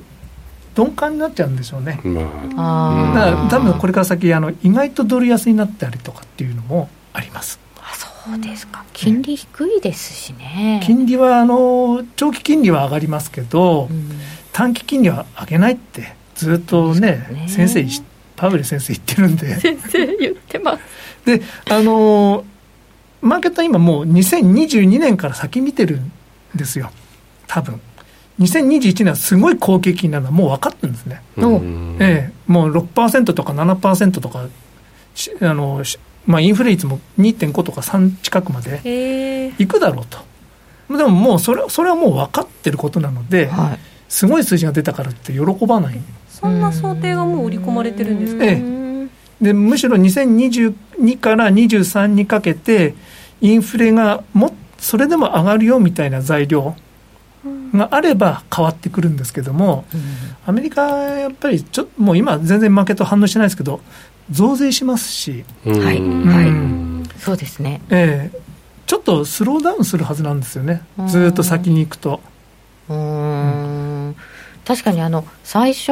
[0.75, 1.99] 鈍感になっちゃうんでしょうね。
[2.03, 2.21] ま
[2.57, 3.11] あ。
[3.11, 3.15] ー。
[3.15, 7.59] だから多分これから先あの意外とドル安になったりとかっていうのもあります。
[7.79, 8.83] あそうですか。
[8.93, 10.81] 金利低いですしね。
[10.83, 14.11] 金利はあの長期金利は上がりますけど、うん。
[14.51, 17.45] 短期金利は上げないってずっとねね。
[17.47, 18.01] 先生し
[18.35, 19.55] パウエル先生言ってるんで。
[19.59, 20.83] 先生言ってます。
[21.25, 22.45] であの
[23.21, 26.11] マーケットは今もう2022年から先見てるん
[26.55, 26.91] ですよ。
[27.47, 27.79] 多分
[28.39, 31.21] 2021年はすごい好景気になるのはもう分かってるんですね、
[31.99, 34.47] ええ、もう6%とか7%とか
[35.13, 40.17] しあのしまあ、インフレ率も2.5とか3近くまでいくだろうと。
[40.97, 43.79] でももうそれそれはもう分かってることなので、はい。
[44.07, 45.99] すごい数字が出たからって喜ばない。
[46.29, 48.45] そんな想定がもう織り込まれてるんですか？
[48.45, 49.07] ええ。
[49.41, 52.95] でむしろ2022から23にかけて
[53.41, 56.75] インフレがもそれでも上がるよみたいな材料
[57.73, 60.01] があれば変わってくるんですけども、うん、
[60.45, 63.81] アメリカやっぱりちょもう今全然マーケット反応してないですけど
[64.29, 68.39] 増税しますし、はい、はい、そうですね、えー、
[68.85, 70.81] ちょっとスローダウンするはずなんですよね。
[71.07, 72.21] ずっと先に行くと。
[72.89, 74.15] うん、
[74.65, 75.87] 確かにあの最初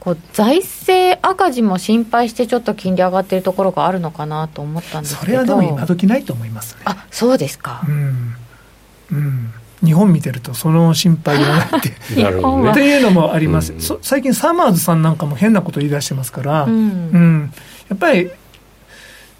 [0.00, 5.24] こう財政赤字も心配してちょっと金利上がってるところがあるのかなと思ったんですけど。
[5.26, 6.82] それはでも今時ないと思いますね。
[6.84, 7.84] あそうですか。
[7.88, 8.34] うん、
[9.12, 9.52] うん
[9.84, 11.88] 日本見てるとその心配がないって。
[11.90, 16.74] っていうのもあります、うん、最近サマーズさんなんかも変なこと言い出してますから、うん、う
[17.18, 17.52] ん、
[17.88, 18.30] やっぱり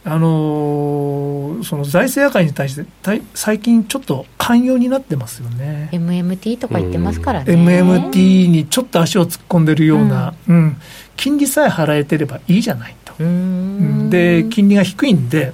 [0.05, 2.87] あのー、その財政赤字に対して
[3.35, 5.89] 最近ちょっと寛容になってますよね。
[5.93, 10.77] MMT とか言ってますからね、MMT にちょっと足を突っ込んでるような、うん、うん、
[11.17, 13.15] 金利さえ払えてればいいじゃないと。
[13.19, 15.53] で金利が低いんで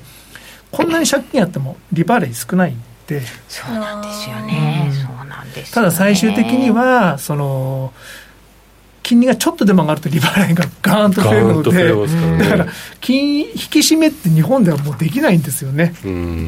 [0.71, 2.85] こんなに借金あっても利払い少ないんで
[3.49, 7.93] そうなんですよね、そうなんです、ね、ただ最終的にはその
[9.03, 12.67] 金利がちょっとでも上がると利払いがガーンと増えるので、だから
[13.01, 15.93] 金引き締めって日本ではもうできないんですよね。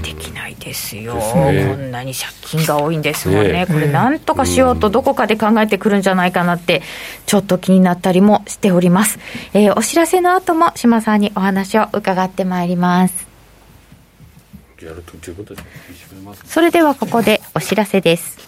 [0.02, 3.66] できないですよ、ね、こんなに借金が多いんですもんね、ね。
[3.66, 6.82] これ、なんとかしようと、どこかで考えてくるんじゃないかなって、
[7.26, 9.18] ちょっと気になったりもしております。
[9.52, 13.33] えー、お知らせの後も、島さんにお話を伺ってまいります。
[16.44, 18.38] それではここでお知らせです。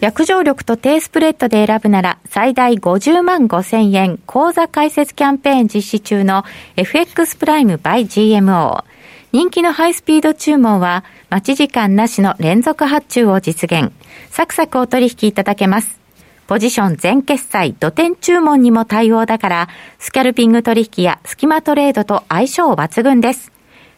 [0.00, 6.44] 約定力と低スプレッドで選ぶなら最大50万5千円口座開設キャンペーン実施中の
[6.76, 8.84] FX プライム by GMO。
[9.32, 13.92] 人気のハイスピード注文は待ち時間なしの連続発注を実現。
[14.30, 15.98] サクサクお取引いただけます。
[16.46, 19.68] ポジション全決済、土点注文にも対応だから、
[19.98, 23.53] スキャルピング取引やスキマトレードと相性抜群です。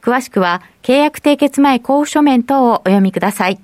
[0.00, 3.58] 詳しくは契約締結前交付書面等をお読みください。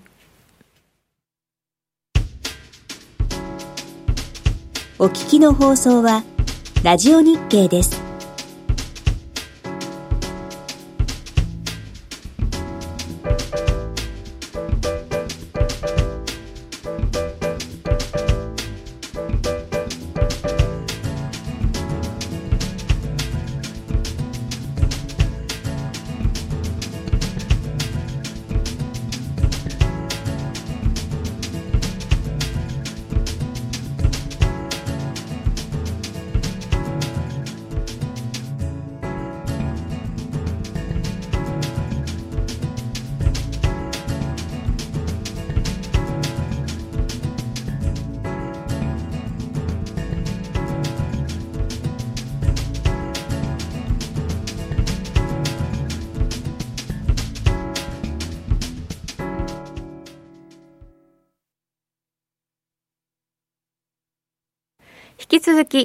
[4.99, 6.23] お聞きの放送は、
[6.85, 8.14] ラジオ日経です。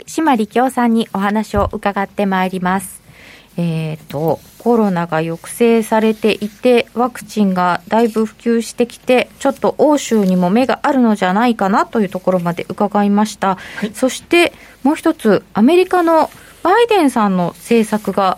[0.07, 3.01] 島力夫さんにお話を伺ってまいります。
[3.57, 13.57] えっ、ー、と、コロナが抑制されていて、ワクチンがだいぶ普及してきて、ちょっと欧州にも目があるのじゃないかなというところまで伺いました。
[13.77, 16.29] はい、そして、もう一つ、アメリカの
[16.63, 18.37] バイデンさんの政策が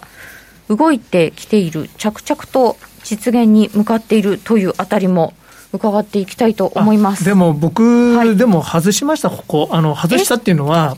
[0.70, 5.34] 動いてきている、着々と実現に向かっているというあたりも
[5.74, 7.26] 伺っていきたいと思います。
[7.26, 10.98] でも僕、はい、でも外しました、ここ、あの外したっていうのは、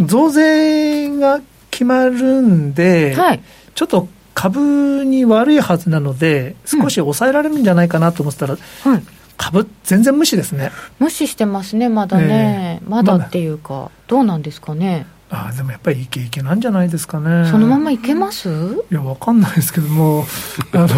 [0.00, 3.42] 増税が決まるんで、はい、
[3.74, 8.56] ちょっと株に悪いはずなので、少し抑えられるんじゃないかなと思ってたら、う
[8.88, 8.92] ん。
[8.92, 9.02] はい、
[9.36, 10.72] 株、全然無視ですね。
[10.98, 15.06] 無視してますね、まだね、えー、まだっていうか、どうなんですかね？
[15.28, 17.50] あでもやっぱりイケイケなんじゃないですかね。
[17.50, 18.48] そのままいけます？
[18.90, 20.24] いや、わかんないですけども、
[20.72, 20.86] あの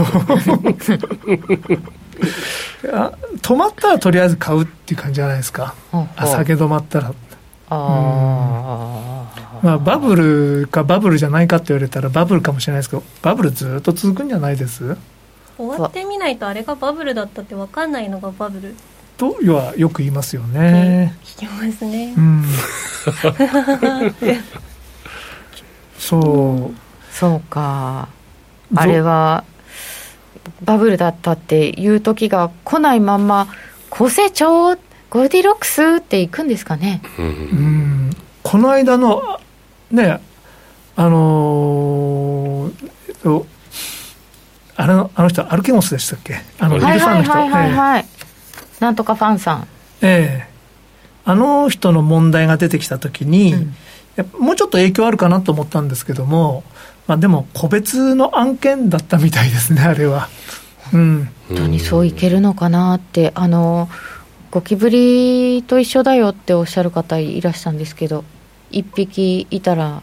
[2.93, 5.75] あ止まったらとりあえず買うっていう感じじゃないですか、
[6.17, 7.15] あ下げ止まったら。
[7.71, 9.25] あ
[9.63, 14.97] まあ、バブルかバブルじゃないかって言われたらバブルかもしれないですけどバブルずっと続くんじゃないです？
[15.59, 18.75] 終わってみないとあれがバブルだったって分かんないのがバブル。
[19.17, 22.45] とはよく言いますよね、聞きますね、うん、
[25.99, 26.77] そう。
[27.13, 28.09] そうか。
[28.77, 29.43] あれは
[30.63, 33.49] バブルだったっていう時が来ないまんま
[33.91, 34.77] 高成長
[35.11, 37.03] ゴールディロックスっていくんですかね？
[37.19, 38.11] うんうん
[38.43, 39.41] この間の
[39.91, 40.21] ね
[40.97, 43.47] あのーえっと
[44.77, 46.41] あのあの人アルケゴスでしたっけ？
[46.59, 48.07] あのイルはいファンの人はいはいはいええはい。
[48.81, 49.69] なんとかファンさん。
[50.03, 50.49] ええ
[51.25, 53.75] あの人の問題が出てきたときに、うん
[54.37, 56.65] もうちょっと影響あるかなと思ったんですけども、
[57.07, 60.29] まあ、でも個別の案件だったみたいですね、あれは。
[60.93, 63.89] うん、本当にそういけるのかなって、あの
[64.51, 68.25] ゴキブリと一緒だよっておっしゃる方いらしたんですけど、
[68.71, 70.03] 一匹いたら、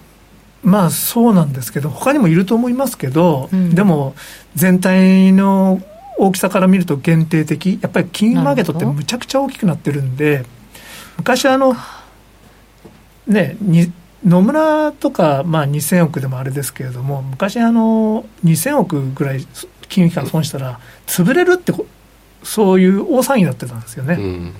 [0.63, 3.75] まあそうなんですけど、他にもいると思いますけど、うん。
[3.75, 4.15] でも
[4.55, 5.81] 全体の
[6.17, 10.45] 大きさから見ると限定的、やっぱり金融マーケットってむちゃくちゃ大きくなってるんで、
[11.17, 11.75] 昔あの、
[13.27, 13.91] ね、に
[14.25, 19.45] 野村とか、まあ、2000億でもあれですけれども、昔あの、2000億ぐらい
[19.87, 21.85] 金融機関損したら、潰れるってこ、
[22.45, 24.13] そういう大騒ぎになってたんですよね。
[24.13, 24.53] うん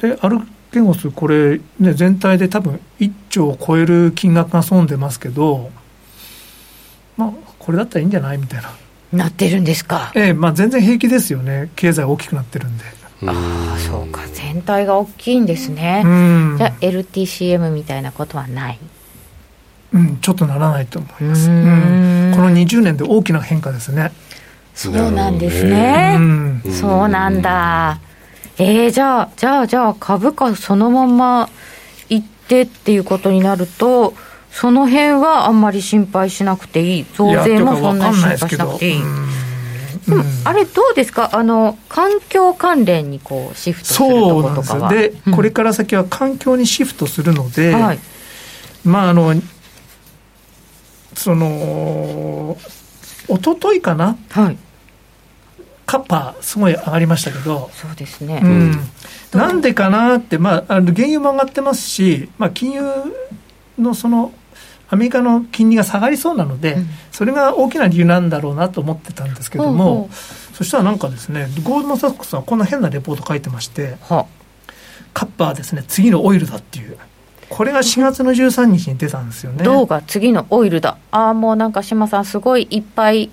[0.00, 0.38] でアル
[0.70, 5.70] ケゴス、これ、ね、全体で多分1兆を超える金額が損でますけど、
[7.16, 8.70] まあ、これだったらいいんじゃないみたいな、
[9.12, 10.12] なってるんですか？
[10.14, 12.84] ええまあ、全然平気ですよね、経済大きくなってるんで。
[13.26, 16.02] ああ、そうか、全体が大きいんですね。
[16.04, 18.78] うんじゃあ、LTCM みたいなことはない。
[19.92, 24.10] うん、ちょっとならないと思います、うーんうんこの20年で大きな変化ですね。
[24.74, 26.16] そうなんですうね。
[26.16, 28.00] んそうなんだ。
[28.58, 31.48] えー、じゃあ、じゃあ、じゃあ、株価そのまま
[32.08, 34.14] 行ってっていうことになると、
[34.50, 37.06] その辺はあんまり心配しなくていい。
[37.14, 39.02] 増税もそんなに心配しなくていい。
[40.08, 41.30] でも、あれどうですか？
[41.32, 44.90] あの、環境関連にこう、シフトするとことかは。
[44.92, 47.98] ですよで、うんこれから先は環境にシフトするので、はい。
[48.84, 49.34] まああの
[51.14, 52.56] その
[53.36, 54.16] 一昨日かな？
[54.30, 54.58] はい。
[55.84, 58.40] カッパすごい上がりましたけど、そうですね。
[58.42, 58.80] うん。
[59.32, 62.82] なんでかなって、まあ、あの原油も上がってますし、まあ、金融
[63.78, 64.32] のその
[64.88, 66.86] アメリカの金利が下がりそうなので、うん。
[67.10, 70.10] それが大きな理由なんだろうなと思ってたんですけども、ほうほ
[70.54, 74.26] そしたらなんかですね、ゴールドマン・サックスはこんな変なレポート書いてまして、は
[75.12, 76.96] カッパはですね、次のオイルだっていう、
[77.52, 79.62] これが4月の13日に出たんですよね。
[79.62, 80.96] 銅が次のオイルだ。
[81.10, 83.30] ああ、もうなんか島さん、すごいいっぱい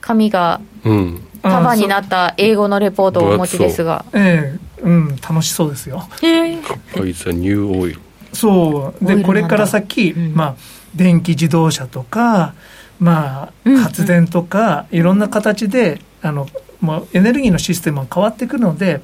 [0.00, 4.06] 紙がうん束になった英語のレポートをお持ちですが。
[4.14, 6.08] ええうん、楽しそうですよ。
[6.22, 6.58] ええ
[6.96, 8.00] あいつはニューオイル
[8.32, 9.04] そう。
[9.04, 10.54] で、これから先、うんまあ、
[10.94, 12.54] 電気自動車とか、
[12.98, 16.48] まあ、うんうん発電とか、いろんな形で、あの、
[16.80, 19.02] もうエネルギーのシステムが変わってくるので、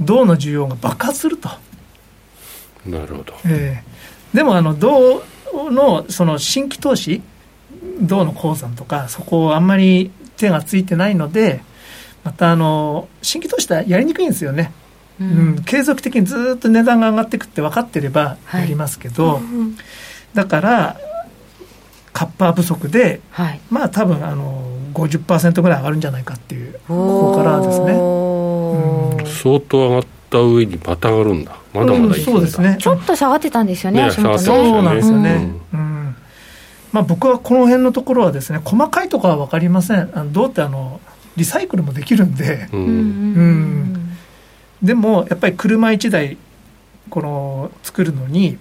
[0.00, 1.48] 銅の需要が爆発すると。
[2.84, 3.92] なるほどええ
[4.34, 5.22] でも、あの、銅
[5.70, 7.22] の、その、新規投資、
[8.00, 11.60] 銅の鉱山とか、そこをあんまり手がついてないので、
[12.24, 14.72] また、あの、新規投資ってやりにくいんですよね。
[15.20, 15.54] ううん。
[15.56, 18.60] ん、継続的にずっと値段が上がっていくって分かってればはい。
[18.62, 19.40] やりますけど、
[20.34, 20.96] だから
[22.12, 23.60] カッパー不足ではい。
[23.70, 24.64] まあ多分あの
[24.94, 31.56] 50%ぐらい上がるんじゃないかっていうこここからですね、ね相当上がった上にまた上がるんだ。
[31.74, 32.76] まだまだいそうですね。
[32.80, 34.38] ちょっと下がってたんですよね、ね足元ね。
[34.38, 36.16] そうなんですよね、ううん。
[36.92, 40.10] まあ、僕はこの辺のところはですね細かいところは分かりません。
[40.14, 41.00] あのどうってあの
[41.36, 42.68] リサイクルもできるんで。
[42.72, 43.98] ううんんうん
[44.82, 46.36] でもやっぱり車1台
[47.08, 48.58] この作るのに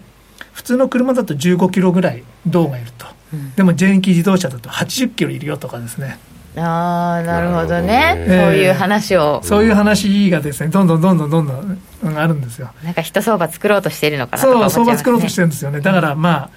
[0.54, 3.08] 普通の車だと15キロぐらい銅がいると。
[3.34, 3.56] うん。
[3.56, 6.20] でも電気自動車だと80キロいるよとかですね
[6.58, 7.88] ああなるほどね。
[7.88, 8.44] なるほどね。
[8.46, 10.70] そういう話を、そういう話がですね。
[10.70, 12.72] どんどんどんどんどんどんうんあるんですよ。
[12.84, 15.82] なんか人相場作ろうとしているのかなそう相場作ろうとしてるんですよね。
[15.82, 16.50] だからまあ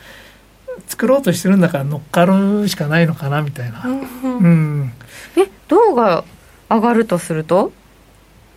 [0.88, 3.84] 作ろうとしてるんだから乗っかるしかないのかなみたいな。
[3.84, 4.92] うん
[5.36, 6.24] え銅が
[6.68, 7.72] 上がるとすると？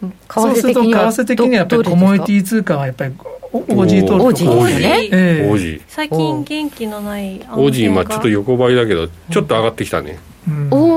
[0.01, 3.13] 為そうすると為替的には替的にはやっぱりコモディティ通貨はやっぱり
[3.51, 5.49] オージートールオージーとかですよねええ。
[5.49, 10.19] 王子最近元気のない王子今ちょっとよ横ばいだけどちょっと上がってきたね。
[10.47, 10.67] うん。
[10.71, 10.96] お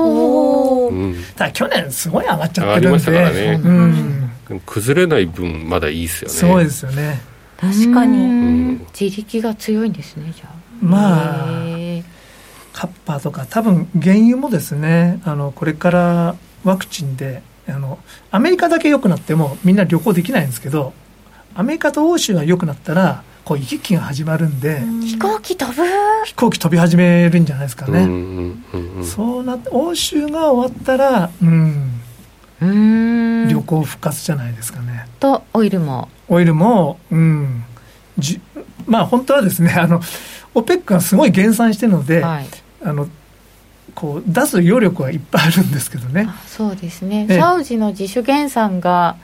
[0.91, 1.15] うん。
[1.35, 3.05] ただ去年すごい上がっちゃってるんで。
[3.05, 3.61] たからね。
[3.63, 4.31] うん。
[4.47, 6.33] でも崩れない分まだいいですよね。
[6.33, 7.21] すごいですよね。
[7.59, 8.17] 確かに。
[8.17, 8.87] ん。
[8.99, 10.61] 自力が強いんですねじゃあ。
[10.81, 11.61] まあ
[12.73, 17.99] カッパーとか多分原油もですねあのこれからワクチンであの
[18.31, 20.93] アメリカだけ良くなってもみんな旅行できないんですけど
[21.53, 25.83] アメリカと欧州が良くなったらこう行き来が始まるんで、飛行機飛ぶ？
[26.23, 29.05] 飛行機飛び始めるんじゃないですかね、うんうんうんうん。
[29.05, 31.91] そうなって欧州が終わったら、うん、
[32.61, 33.49] うーん。
[33.49, 36.07] 旅行復活じゃないですかね、とオイルも。
[36.29, 37.65] オイルも、うん、
[38.17, 38.39] じ
[38.85, 39.99] まあ本当はですねあの
[40.55, 42.45] OPEC がすごい減産してるので、はい。
[42.85, 43.09] あの
[43.93, 46.27] こう出す余力はいっぱいあるんですけどね。
[46.29, 47.37] あそうですね、ええ。
[47.37, 49.17] サウジの自主減産が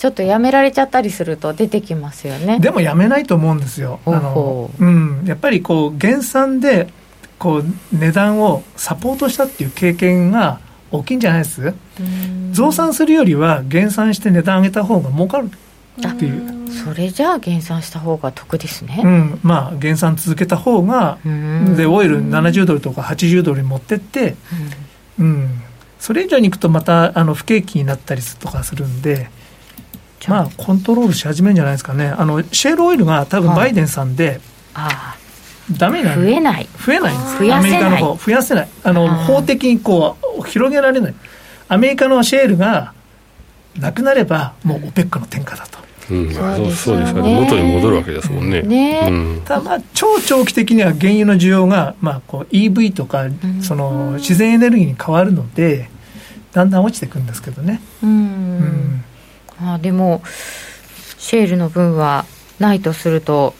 [0.00, 2.58] ちょっとやめられちゃったりすると出てきますよね。
[2.58, 4.00] でもやめないと思うんですよ。
[4.06, 6.88] あの、うん、やっぱりこう減産で
[7.38, 10.58] こう値段をサポートしたっていう経験が
[10.90, 11.74] 大きいんじゃないです？
[12.52, 16.70] 増産するよりは減産して値段上げた方が儲かるっていう。
[16.70, 21.18] それじゃあ減産した方が得ですね、うん、まあ減産続けた方が
[21.76, 24.34] でオイル70ドルとか80ドルに持ってって、
[25.18, 25.62] うん、うん、
[25.98, 29.28] それ以上にいくとまたあの不景気になったりとかするんで
[30.28, 32.08] まあコントロールし始めるんじゃないですかね。
[32.08, 34.40] あのシェールオイルが多分バイデンさんで、はい、
[34.74, 35.20] ああ。
[35.78, 36.68] ダメな増えない。
[36.84, 37.54] 増えないんです。
[37.54, 38.16] アメリカの方。
[38.16, 38.68] 増やせない。
[38.82, 41.14] あの法的にこう広げられない。
[41.68, 42.92] アメリカのシェールが
[43.78, 45.78] なくなればもう OPEC の天下だと。
[46.10, 47.34] うん、そうですよね。
[47.40, 48.62] 元に戻るわけですもんね。
[48.62, 49.08] ね。
[49.08, 53.26] うん、ただまあ超長期的には原油の需要が、まあ、こう EV とか、
[53.62, 55.88] その自然エネルギーに変わるので
[56.52, 57.80] だんだん落ちていくんですけどね。
[58.02, 59.04] うん、うん、
[59.62, 60.22] あでも
[61.18, 62.24] シェールの分は
[62.58, 63.54] ないとすると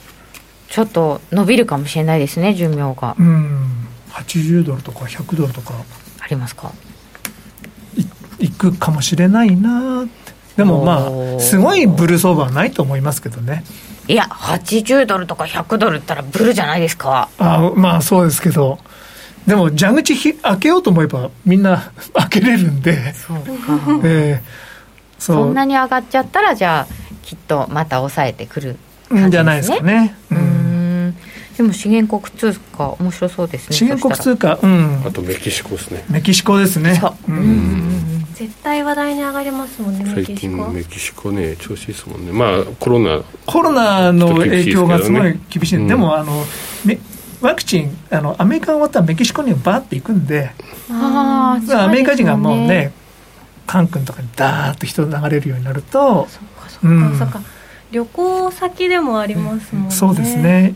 [0.69, 3.15] ちょっと伸びるかもしれないですね寿命が。
[3.19, 3.87] うん。
[4.09, 5.73] 80ドルとか100ドルとか。
[6.19, 6.71] ありますか？
[8.39, 10.07] いいくかもしれないな
[10.57, 13.63] でもまあすごいブルー相場はないと思いますけどね。
[14.07, 17.29] いや80ドルとか100ドルったらブルじゃないですか。
[17.37, 18.79] あまあそうですけど。
[19.47, 23.13] でも蛇口ひ開けようと思えばみんな開けれるんで。
[23.13, 23.43] そうか、
[24.03, 24.70] えー、
[25.21, 29.31] そんなに上がっちゃったらじゃあきっとまた抑えてくる感じですね。
[29.31, 30.15] じゃないですかね。
[30.31, 31.15] うん。
[31.57, 33.75] でも資源国通貨面白そうですね。
[33.75, 35.03] 資源国通貨うん。
[35.05, 36.03] あとメキシコですね。
[36.09, 36.99] メキシコですね。
[37.27, 37.31] う。
[37.31, 38.25] ん。
[38.33, 42.31] 絶対話題に上がりますもんね最近メキシコね調子いいですもんね。
[42.31, 43.21] まあコロナ。
[43.45, 46.43] コロナの影響がすごい厳しい、ね、でもあの
[47.41, 50.49] ワクチンあのアメリカが終わったらメキシコにバーって行くんで。
[50.89, 52.91] ああアメリカ人がもうね
[53.71, 57.41] カン君とかにダーッと人流れるようになるとそっかそっか、そっか。
[57.91, 60.75] 旅行先でもありますもんね、そうですね。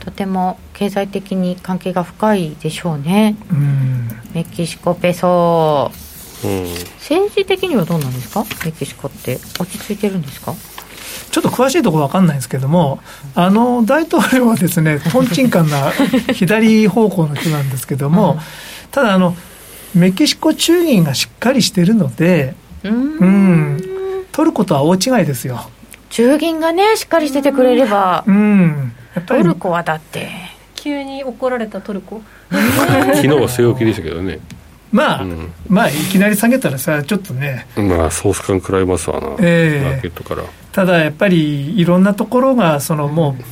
[0.00, 5.90] とても経済的に関係が深いでしょうね、うん、メキシコペソ、
[6.44, 6.62] うん、
[6.98, 8.44] 政治的にはどうなんですか？
[8.64, 9.36] メキシコって。
[9.58, 10.54] 落ち着いてるんですか？
[11.30, 13.00] ちょっと詳しいところ分かんないんですけども、
[13.34, 15.90] あの大統領はですね、とんちんかんな
[16.32, 18.38] 左方向の人なんですけども、うん、
[18.90, 19.34] ただあの、
[19.94, 23.80] メキシコ中銀がしっかりしてるので、うん、
[24.32, 25.70] 取ることは大違いですよ。
[26.10, 28.24] 中銀がね、しっかりしててくれれば。
[28.26, 28.92] うん。
[29.26, 30.28] トルコはだって。
[30.74, 32.22] 急に怒られたトルコ？
[32.50, 34.38] 昨日は据え置きでしたけどね。
[34.92, 37.66] まあ、うん、まあいきなり下げたらさちょっとね。
[37.76, 40.44] まあソース感食らいますわな、えー、マーケットから。
[40.72, 43.42] ただやっぱりいろんなところがそのもう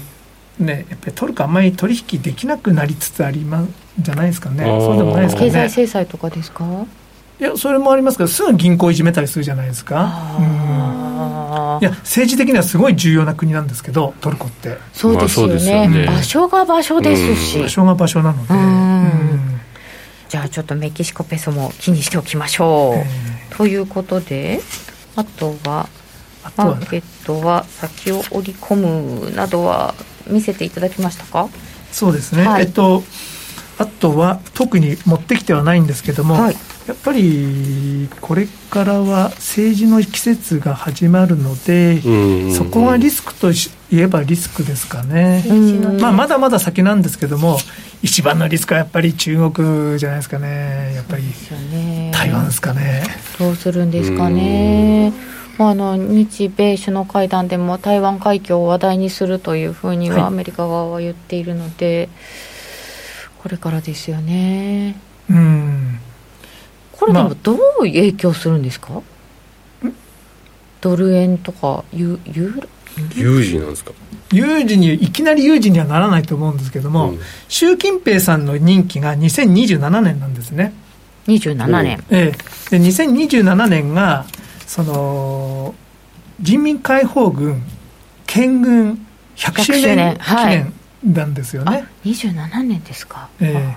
[0.59, 4.65] ねやっぱりトルコあんまり取引できなくなりつつありますじゃないですかね。
[4.65, 5.47] そうでもないですかね。
[5.49, 6.65] 経済制裁とかですか？
[7.41, 10.45] いやそれもありますけどすぐ銀行いじめたりするじゃないですか、うん。
[11.83, 14.79] いや政治的にはすごい重要な国なんですけどトルコって。
[14.93, 15.89] そうですよね。
[15.89, 18.55] ね、場所が場所ですし、場所が場所なので、
[20.29, 24.61] じゃあちょっとメキシコペソも気にしておきましょう、えー、ということで
[25.17, 25.89] あとは
[26.57, 29.95] マーケットは先を織り込むなどは
[30.29, 31.49] 見せていただきましたか？
[31.93, 33.03] そうですね、はい、えっと
[33.77, 36.57] あとは特に持ってきてはないんですけども、はい、
[36.87, 42.01] やっぱりこれからは政治の季節が始まるので、
[42.53, 43.55] そこがリスクとい
[43.91, 45.43] えばリスクですかね、
[46.01, 47.59] まあ、まだまだ先なんですけども、
[48.01, 51.25] 一番のリスクはやっぱり中国じゃないですかね、やっぱり
[52.13, 53.03] 台湾ですかね。
[53.41, 55.13] どうするんですかね。
[55.59, 62.09] あの日米首脳会談でも台湾海峡を話題にするというふうにはアメリカ側は言っているので、
[63.39, 64.97] これからですよね。
[65.31, 66.01] うん。
[66.93, 69.03] これでもどう影響するんですか、
[69.83, 69.93] まあ、
[70.81, 72.69] ドル円とかユユーロ？
[73.17, 73.93] 有事なんですか？
[74.33, 80.73] 有事にいきなり有事にはならないと思うんですけども、うん、習近平さんの任期が2027年なんですね。
[81.27, 82.33] 27年、え
[82.71, 84.27] え、で2027年が
[84.67, 85.75] その
[86.41, 87.63] 人民解放軍
[88.27, 89.07] 建軍
[89.37, 90.73] 100周年記念
[91.05, 93.29] なんですよね、はい、27年ですか。
[93.41, 93.77] ええ。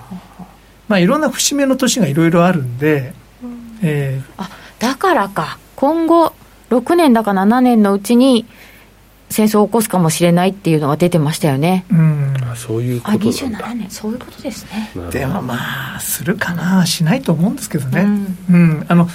[0.88, 3.12] まあ、いろんな節目の年がいろいろあるんで、
[3.42, 6.32] うん、えー、あだからか、今後、
[6.70, 8.46] 6年だか7年のうちに、
[9.30, 11.84] 戦争を起こすかもしれないっていうのが出てましたよね。
[11.90, 13.26] うん、そういうことなんだ。
[13.26, 14.90] 27年、そういうことですね。
[15.10, 18.00] でもまあ、するかな、しないと思うんですけどね。
[18.02, 19.08] うん、うん、あの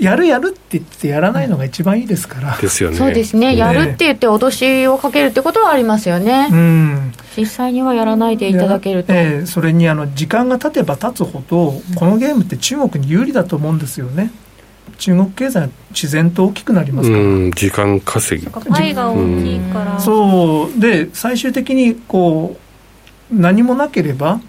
[0.00, 2.56] やるやるって言ってやらないのが一番いいですから。
[2.56, 2.96] ですよね。
[2.96, 3.56] そうですね。
[3.56, 6.48] やるって言って脅しをかけるってことはありますよね。
[6.50, 7.12] うん。
[7.36, 9.12] 実際にはやらないでいただけると。
[9.12, 14.30] えー、それにあの時間が経てば経つほど、このゲームって中国に有利だと思うんですよね。
[14.98, 18.50] 中国経済は自然と大きくなりますから、うん、時間稼ぎ。
[18.50, 22.56] パイが大きいからそうで最終的にこ
[23.30, 24.40] う何もなければ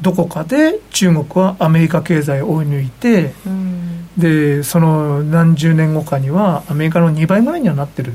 [0.00, 8.14] どこかで中国はアメリカ経済を追い抜いてうんでその何十年後かにはアメリカの2倍ぐらいにはなってる。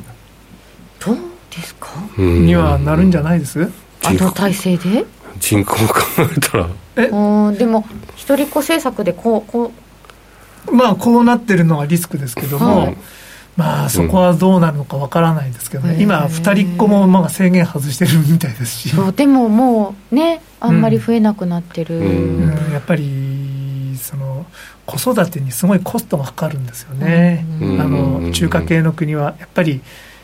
[1.04, 1.18] どう
[1.50, 1.90] ですか？
[2.18, 2.46] うん。
[2.46, 3.72] にはなるんじゃないです、
[4.04, 5.06] あの体制で？
[5.40, 6.68] 人口を考えたら、
[7.10, 7.86] うんでも
[8.16, 9.72] 一人っ子政策でこうこ
[10.72, 12.98] まあこうなってるのがリスクですけども、はい。
[13.58, 16.02] まあそこはどうなるのかわからないですけどね、うん。
[16.02, 22.44] 今二人っ子もまあ制限外してるみたいですし、うそうでももうねあんまり増えなくなってる、うん。
[22.44, 22.72] うん。
[22.72, 24.46] やっぱりその
[24.86, 27.82] 子育てにすごいコストがかかるんですよね、うん。
[27.82, 29.82] あの中華系の国はやっぱり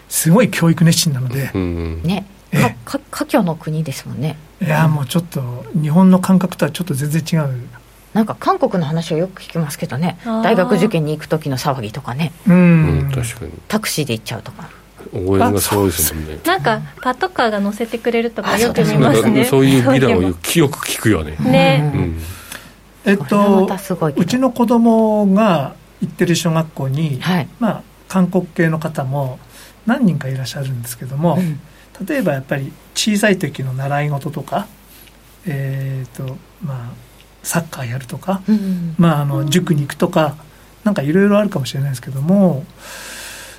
[0.09, 2.25] すごい教育熱心なので、うん、ね。
[2.51, 2.77] ええ。
[2.85, 4.37] かか華僑の国ですもんね。
[4.61, 7.49] いやもうちょっと日本の感覚とはちょっと全然違う、
[8.13, 10.17] なんか韓国の話をよく聞きますけどね。
[10.25, 12.31] 大学受験に行く時の騒ぎとかね。
[12.47, 12.55] うん。
[12.55, 13.51] うん、確かに。
[13.67, 14.69] タクシーで行っちゃうとか。
[15.13, 16.39] 応援がすごいですもんね。
[16.45, 19.45] なんかパトカーが乗せてくれるとかあよく見ますね。
[19.45, 21.35] そういう美談をよく記憶聞くよね。
[21.39, 21.91] ばね。
[21.93, 22.21] うんうん。
[23.07, 23.67] えっと
[24.15, 29.39] うちの子供が行ってる小学校に、はい、まあ韓国系の方も
[29.85, 31.59] 何人かいらっしゃるんですけども、うん。
[32.05, 34.67] 例えばやっぱり小さい時の習い事とか
[35.47, 36.93] えっ、とまあ
[37.41, 40.35] サッカーやるとか、うんまあ、あの塾に行くとか
[40.83, 42.65] なんかいろいろあるかもしれないですけども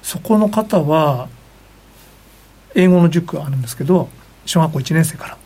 [0.02, 1.28] そこの方は
[2.74, 4.08] 英語の塾があるんですけど
[4.46, 5.38] 小学校1年生から。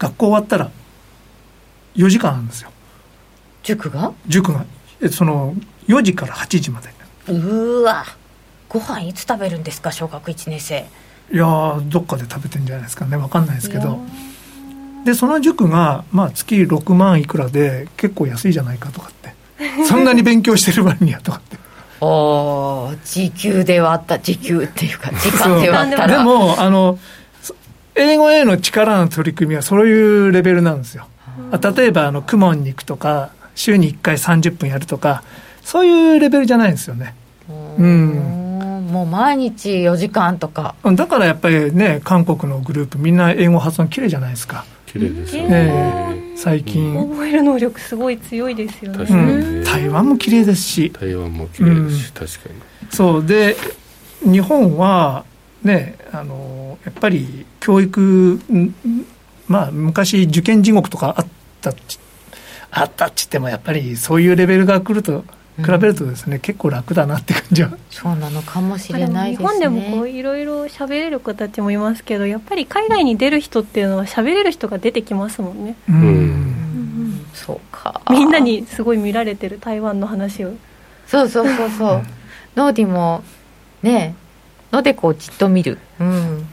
[0.00, 0.70] 学校終わったら
[1.94, 2.72] 4時間あるんですよ
[3.62, 4.12] 塾が？
[4.26, 4.64] 塾が。
[5.02, 5.54] えその
[5.88, 6.90] 4時から8時まで。
[7.28, 8.04] うーわ。
[8.68, 9.92] ご飯いつ食べるんですか？
[9.92, 10.86] 小学1年生。
[11.32, 13.16] いやーどっかで食べてんじゃないですかね。
[13.16, 13.98] 分かんないですけど。
[15.04, 19.34] でその塾が、まあ、月6万いくらで結構安いじゃないかとかって。
[19.88, 21.58] そんなに勉強してる割にはとかって。
[22.02, 24.18] おー時給で割った。
[24.18, 26.18] 時給っていうか 時間で割ったら。
[26.18, 26.98] でもあの
[27.42, 27.54] そ
[27.94, 31.06] 英語への力の取り組みはそういうレベルなんですよ、
[31.52, 35.22] あ例えばあのクモンに行くとか週に1回30分やるとか
[35.62, 37.14] そういうレベルじゃないんですよね。
[37.78, 38.86] うん。
[38.90, 40.74] もう毎日4時間とか。
[40.84, 45.54] だからやっぱりね韓国のグループみんな英語発音綺麗じゃないですか、綺麗ですよえね。
[46.16, 49.04] え最近、覚える能力すごい強いですよね。
[49.04, 50.90] うん、台湾も綺麗ですし。
[50.98, 52.54] 台湾も綺麗ですし、確かに。
[52.90, 53.26] そう。
[53.26, 53.56] で
[54.22, 55.24] 日本は
[55.62, 58.00] ねあのやっぱり教育
[58.52, 58.74] ん
[59.46, 61.26] まあ昔受験地獄とかあっ
[61.60, 61.98] たっち
[62.70, 65.24] あったっちってもやっぱりそういうレベルが来ると
[65.62, 67.76] 比べるとですね、結構楽だなって感じは。
[67.90, 69.48] そうなのかもしれないですね。
[69.48, 75.76] 日本でもこういろいろ喋れる子たちもいますけどやっぱり海外に出る人っていうのは喋れる人が出てきますもんね。
[75.88, 77.26] うん、うん。
[77.34, 78.00] そうか。
[78.10, 80.54] みんなにすごい見られてる台湾の話を。
[81.06, 82.02] そうそうそうそう。
[82.56, 83.22] ノーディも
[83.82, 84.14] ね
[84.72, 85.78] のでこうじっと見る。
[85.98, 86.46] うん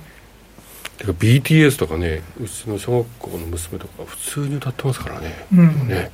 [0.99, 5.45] BTS とかね、うちの小学校の娘とか普通に歌ってますからね。
[5.53, 6.11] うんね。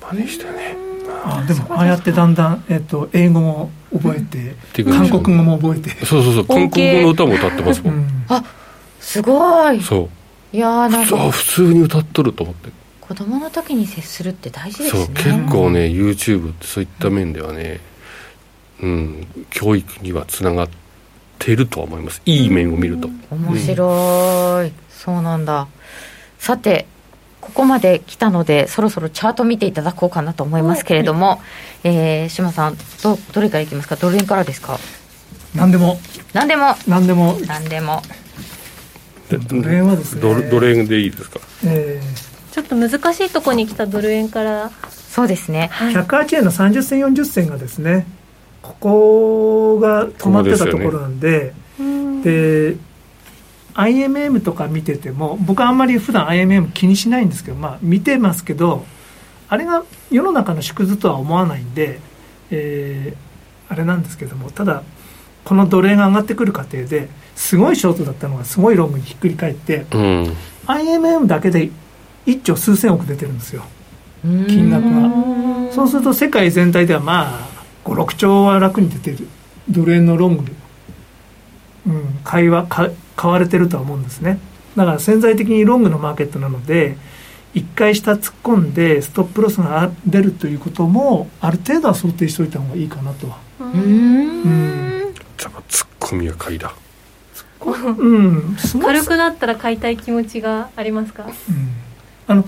[0.00, 0.76] 真似してね。
[1.24, 7.90] あでもああやってだんだん、えっと英語も覚えて、てか韓国語も覚えて、そうそうそう、韓国語の歌も歌ってますも。
[7.90, 8.16] うんん
[9.00, 10.08] すごいそ
[10.52, 10.56] う。
[10.56, 12.70] いやーなん普通あか普通に歌っとると思って。
[13.00, 17.80] 子供の時に接するって大事ですねそう、結構ね、YouTube ってそういった面ではね、
[18.80, 20.76] うん、教育にはつながって
[21.48, 22.20] いるとは思います。
[22.26, 23.08] いい面を見ると。
[23.30, 25.66] 面白い、そうなんだ。
[26.38, 26.86] さて
[27.40, 31.40] ここまで来たのでそろそろチャート見ていただこうかなと思いますけれども、
[31.84, 33.96] えー、島さんどどれからいきますか？
[33.96, 34.78] ドル円からですか？
[35.54, 35.98] 何でも。
[36.32, 36.76] 何でも。
[36.86, 38.02] 何でも、何でも。
[39.30, 40.20] ドル円はですね。
[40.22, 41.40] ドルドル円でいいですか？
[41.64, 42.00] え
[42.52, 44.70] ちょっと難しいとこに来たドル円から。
[44.90, 45.70] そうですね。
[45.72, 48.06] ー、108円の30銭40銭がですね
[48.62, 52.76] ここが止まってたところなんでうんで
[53.74, 58.84] IMM とか見てても僕はあんまり普段 IMM 気にしないんですけどまあ見てますけど
[59.48, 62.00] あれが世の中の縮図とは思わないんで、
[62.50, 63.30] えー
[63.70, 64.82] あれなんですけどもただ
[65.44, 70.36] この奴隷が上がってくる過程ですごいショートだったのがすごいロングにひっくり返ってうん。
[70.66, 71.70] IMM だけで
[72.26, 73.64] 1兆数千億出てるんですよ。
[74.22, 75.72] 金金額が。
[75.72, 77.48] そうすると世界全体ではまあ
[77.84, 79.28] 56兆は楽に出てる。
[79.68, 80.44] ドル円のロング、
[81.86, 84.38] うん、買いはか買われてるとは思うんですね。
[84.76, 86.96] だから潜在的にロングのマーケットなので
[87.54, 93.38] 一回下突っ込んでストップロスが出るということもある程度は想定しておいた方がいいかなとは。
[93.60, 95.10] ううん。
[95.10, 96.72] ん、じゃあツッコミは買いだ。
[97.62, 101.26] うん、すごい軽くなったら買いたい気持ちがありますか？
[101.26, 101.32] うん。
[102.26, 102.44] あの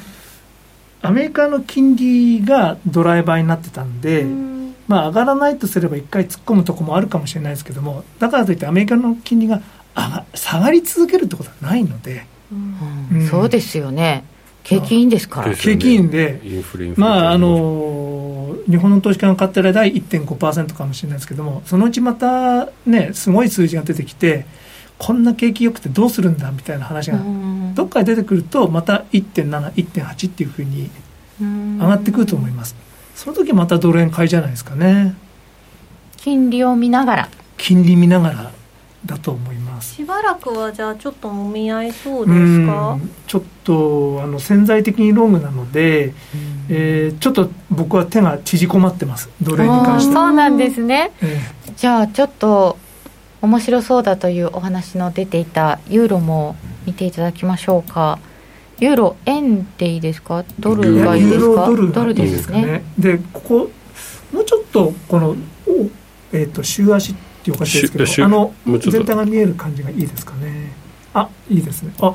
[1.02, 4.24] アメリカの金利がドライバーになってたんで、
[4.88, 9.62] まあ、上がらないとすれば一回突っ込むところもあるかもしれないですけどもだからといってアメリカの金利が
[9.96, 13.18] 上が下がり続けるってことはないので、うん。
[13.20, 14.24] うん、そうですよね。
[14.64, 16.40] 景気いいんですから、ね、景気いいんで
[16.96, 24.46] まああの日本の投資家が買ってる間は1.5%かもしれないですけどもそのうちまたねすごい数字が出てきて
[24.98, 27.18] こんな景気よくてどうするんだみたいな話が
[27.74, 30.90] どっかで出てくるとまた1.7、1.8っていうふうに
[31.40, 32.76] 上がってくると思います。
[33.22, 35.14] その時またドル円買いじゃないですかね。
[36.16, 37.28] 金利を見ながら。
[37.56, 38.50] 金利見ながら
[39.06, 39.94] だと思います。
[39.94, 42.98] しばらくはじゃあちょっと揉み合いそうですか？
[43.28, 46.14] ちょっとあの潜在的にロングなので、
[46.68, 49.30] えー、ちょっと僕は手が縮こまってます。
[49.40, 50.12] ドル円に関して。
[50.12, 52.76] そうなんですね、えー、じゃあちょっと
[53.40, 56.56] 面白そうだというお話の出ていたユーロも
[56.86, 58.18] 見ていただきましょうか
[58.82, 60.44] ユーロ円でいいですか？
[60.58, 61.66] ドルがいいですか？
[61.66, 62.82] ドルですね。
[62.98, 63.70] でここ
[64.32, 65.36] もうちょっとこの、
[66.32, 67.14] えーと、週足っ
[67.44, 70.72] ておかしいですけどあの全体が見える感じがいいですかね。
[71.14, 71.92] あいいですね。
[72.00, 72.12] あ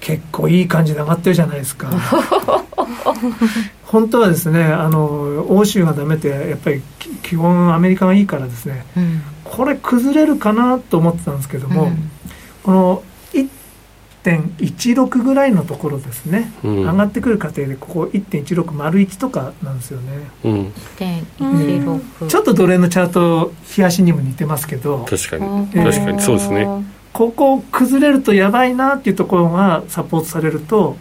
[0.00, 1.88] 結構いい感じで上がってるじゃないですか。
[3.84, 6.82] 本当はですねあの欧州がダメってやっぱり
[7.22, 12.10] 基本アメリカがいいからですね、うん、これ崩れるかなと思ってたんですけども、うん、
[12.62, 13.02] この
[14.30, 20.72] 1.16ぐらいのところですね、うん、上がってくる過程でここ1.16丸1とかなんですよね、うん、
[22.28, 25.04] ちょっとドル円のチャート冷やしにも似てますけど。
[25.08, 25.44] 確かに、
[25.74, 26.66] えー、確かにそうですね。
[27.12, 30.96] ここ崩れるとやばいなっていうところがサポートされると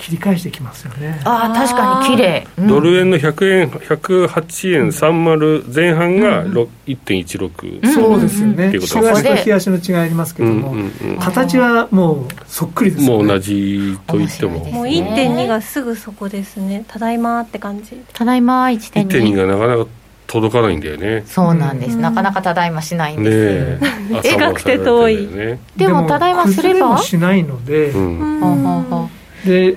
[0.00, 1.20] 切り返してきますよね。
[1.24, 8.72] ああ確かに綺麗、うん、ドル円の100円108円30前半が1.16、うん、そうですよね。
[8.80, 13.08] 週足と日足の違いありますけども、うんうんうん、形はもうそっくりですね。
[13.10, 16.84] もう同じと言っても、ね、もう1.2がすぐそこですね。
[16.88, 18.00] ただいまって感じ。
[18.14, 19.90] ただいま1.2 1.2がなかなか
[20.26, 21.24] 届かないんだよね。
[21.26, 23.80] そうなんです、うん、なかなかただいましないんで
[24.22, 26.98] す、近く て遠い、ね、でもただいますれば？
[26.98, 29.09] しないので、うん、うん
[29.44, 29.76] で、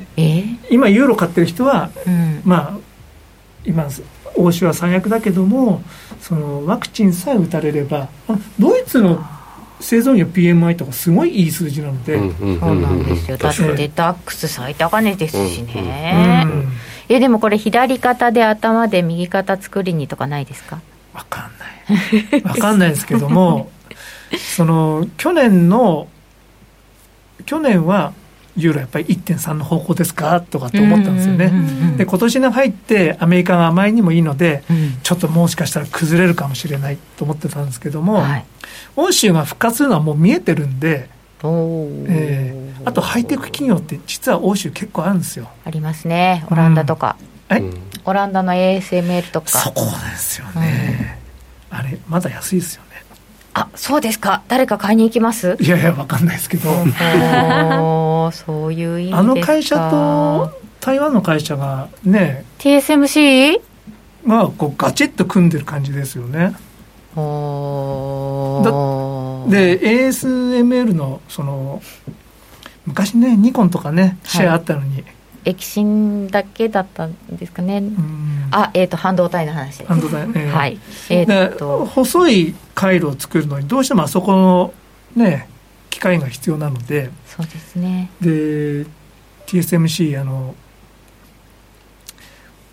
[0.69, 2.77] 今ユーロ買ってる人は、うん、まあ
[3.65, 3.87] 今
[4.35, 5.81] 欧州は最悪だけども
[6.19, 8.09] そのワクチンさえ打たれれば
[8.59, 9.23] ドイツの
[9.79, 12.23] 製造業 PMI とかすごいいい数字なので、そ
[12.71, 13.37] うなんですよ。
[13.37, 16.51] だってダックス最高値ですしね、うん。
[16.51, 16.71] うん、
[17.09, 20.79] えでもこれ左肩で頭で右肩作りにとかないですか？
[21.13, 22.41] 分かんない。
[22.41, 23.69] 分かんないですけども
[24.37, 26.07] その去年の
[27.45, 28.13] 去年は
[28.55, 30.39] ユーロやっぱり1.3の方向ですか？
[30.41, 31.51] とかって思ったんですよね。
[31.97, 38.45] で今年に入ってアメリカが甘いにもいいので、うん、ちょっともしかしたら崩れるかもしれないと思ってたんですけども、はい、
[38.95, 41.09] 欧州が復活するのはもう見えてるんで。
[41.45, 45.49] えー、あとハイテク企業って実は欧州結構あるんですよ。
[45.65, 46.45] ありますね。
[46.49, 47.17] オランダとか、
[47.49, 47.73] うん、
[48.05, 49.49] オランダの ASML とか。
[49.49, 51.19] そこですよね、
[51.69, 52.92] うん、あれまだ安いですよね
[53.55, 54.41] あそうですか。
[54.47, 55.57] 誰か買いに行きます？
[55.59, 56.71] いやいや分かんないですけど。
[58.31, 63.61] そういう意味あの会社と台湾の会社がね TSMC?
[64.27, 66.55] がこうガチッと組んでる感じですよね。
[67.15, 67.19] で
[69.79, 71.81] ASML のその
[72.85, 75.05] 昔ねニコンとかねシェアあったのに、はい
[75.45, 77.83] 液芯だけだったんですかね、
[78.51, 79.83] あえっ、ー、と半導体の話。
[79.85, 80.79] 半導体、えー、はい。
[81.09, 81.85] えー、と。
[81.85, 84.73] 細い回路を作るのにどうしてもあそこの
[85.15, 85.49] ね
[85.89, 87.09] 機械が必要なので。
[87.25, 88.09] そうですね。
[88.21, 88.85] で
[89.47, 90.55] TSMC あの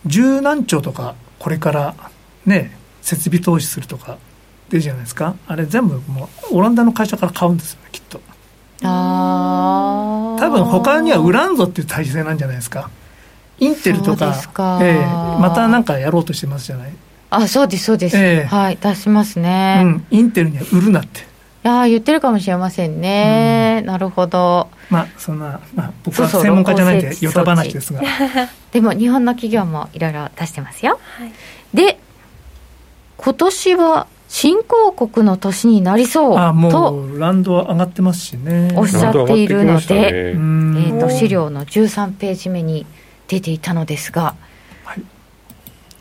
[0.07, 1.95] 十何兆とかこれから
[2.47, 4.19] ね設備投資するとか
[4.69, 5.37] でじゃないですか。
[5.47, 8.21] あれ全部もうオランダの会社から買うんですよねきっと
[8.83, 12.91] あ多分他には売らんぞっていう体制なんじゃないですか。
[13.59, 16.93] インテルとかか、えー、またなんかやろうとしてますじゃない。
[17.29, 21.21] あそうですそうです、えー、はい出しますね、うん、インテルには売るなって。
[21.63, 24.69] いや言ってるかもしれませんね、うん、なるほど。
[24.89, 28.01] まあそんな、まあ、僕は専門家じゃないんでよた話ですが。
[28.73, 31.33] でも日本の企業もいろいろ出してますよ、はい、
[31.75, 31.99] で
[33.19, 38.73] 今年は新興国の年になりそうあもうランドは上がってますしね。
[38.77, 42.87] おっしゃっているので、ね、えーと、資料の13ページ目に
[43.27, 44.37] 出ていたのですが、
[44.85, 45.03] はい、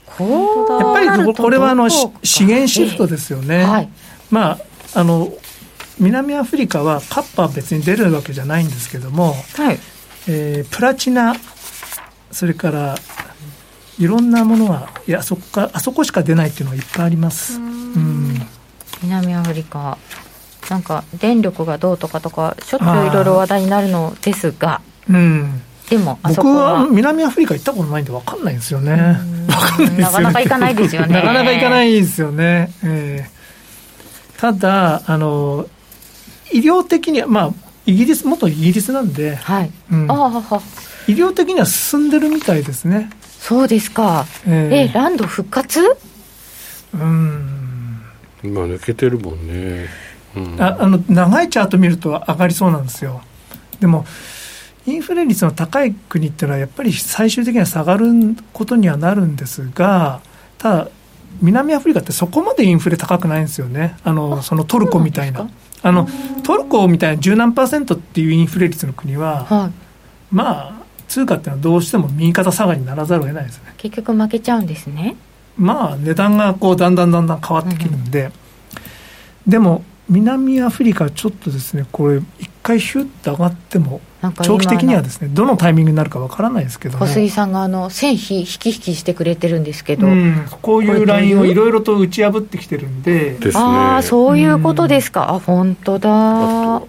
[0.05, 3.89] こうやっぱりこれはあの資源シフトですよね、はい、
[4.29, 4.59] まあ
[4.93, 5.33] あの
[5.97, 9.79] 南アフリカはカッパは別に出るわけじゃないんですけども、はい。
[10.27, 11.35] えー、プラチナ
[12.31, 12.95] それから
[13.99, 17.59] いろんなものはいやそこかあそこしか出ないっていうのがいっぱいあります。
[17.59, 18.41] うん。
[19.03, 19.97] 南アフリカ。
[20.69, 24.81] なんか電力がどうとかとかしょっちゅういろいろ話題になるのですが。
[25.09, 25.61] うん。
[25.89, 28.95] でも僕は南アフリカ行ったことないんで分かんないんですよね、
[29.97, 31.15] なかなか行かないですよね。
[31.15, 35.65] なかなか行かないですよね、えー、ただあの
[36.53, 37.53] 医療的にはまあ
[37.87, 39.71] イギリス元イギリスなんで、はい。
[39.91, 40.43] うん、あ
[41.07, 43.09] 医療的には進んでるみたいですね
[43.39, 44.25] そうですか。
[44.45, 45.79] えー、えランド復活？
[46.93, 47.59] うん。
[48.43, 49.87] 今抜けてるもんね、
[50.35, 53.21] うん、ああの長いチャート見ると上がりそうなんですよ。
[53.79, 54.05] でも
[54.85, 58.07] インフレ率の高い国っていうのはやっぱり最終的には下がる
[58.53, 60.21] ことにはなるんですが
[60.57, 60.89] ただ
[61.41, 63.97] 南アフリカってそこまでインフレ高くないんですよね。
[64.03, 65.49] あのそのトルコみたいな。
[65.81, 66.07] あの
[66.43, 69.71] トルコみたいな十何パーセントっていうインフレ率の国は、はい、
[70.35, 70.78] まあ
[71.09, 73.73] 通貨っていうのはどうしても右肩下がりにならざるを得ないですね。
[73.77, 75.15] 結局負けちゃうんですね。
[75.57, 78.31] まあ値段がこうだんだんだんだん変わってくるんで、
[79.45, 84.01] うん、でも南アフリカちょっとですねこれ一回ヒュッと上がっても
[84.41, 93.37] 長期的にはですねどのタイミングになるかわからないですけど小杉さんがあの線引き引きしてくれてるんですけど、うん、こういうラインをいろいろと打ち破ってきてるんで。
[93.39, 96.81] で、ね、ああそういうことですか、うん、あ本当だ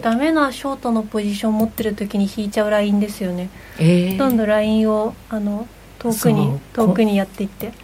[0.00, 5.66] ダメなショートのポジション持ってる時に引いちゃうラインですよね、えー、どんどんラインをあの
[5.98, 7.72] 遠くに遠くにやっていって。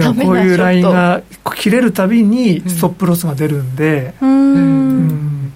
[0.00, 1.22] こういうラインが
[1.56, 5.52] 切れるたびにストップロスが出るんで、うん、うん。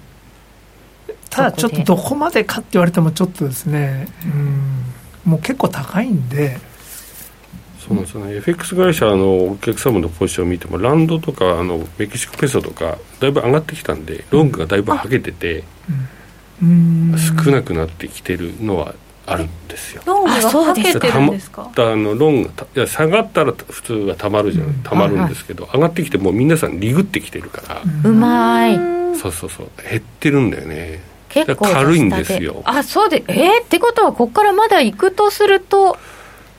[1.29, 4.07] ただちょっとどこまでかって言われてもちょっとですね、
[5.25, 6.59] うん、もう結構高いんで
[7.87, 15.63] そうですよね FX 会社のお客様のポジションを見てもランドとかあのメキシコペソとかだいぶ上がってきたんでロングがだいぶはげてて、
[16.61, 18.95] うん、少なくなってきてるのは
[19.27, 20.03] あるんですよ。
[20.05, 21.71] ロングがはけてるんですか？
[21.75, 28.75] あのロングいや下がったら普通はたまるじゃん、たまるんですけど、上がってきてもう皆さんリグってきてるから、うまい。
[29.17, 29.69] そうそうそう。
[29.89, 31.01] 減ってるんだよね。
[31.29, 32.61] 結構軽いんですよ。
[32.65, 35.97] あそうでえー、ってことはここからまだ行くとすると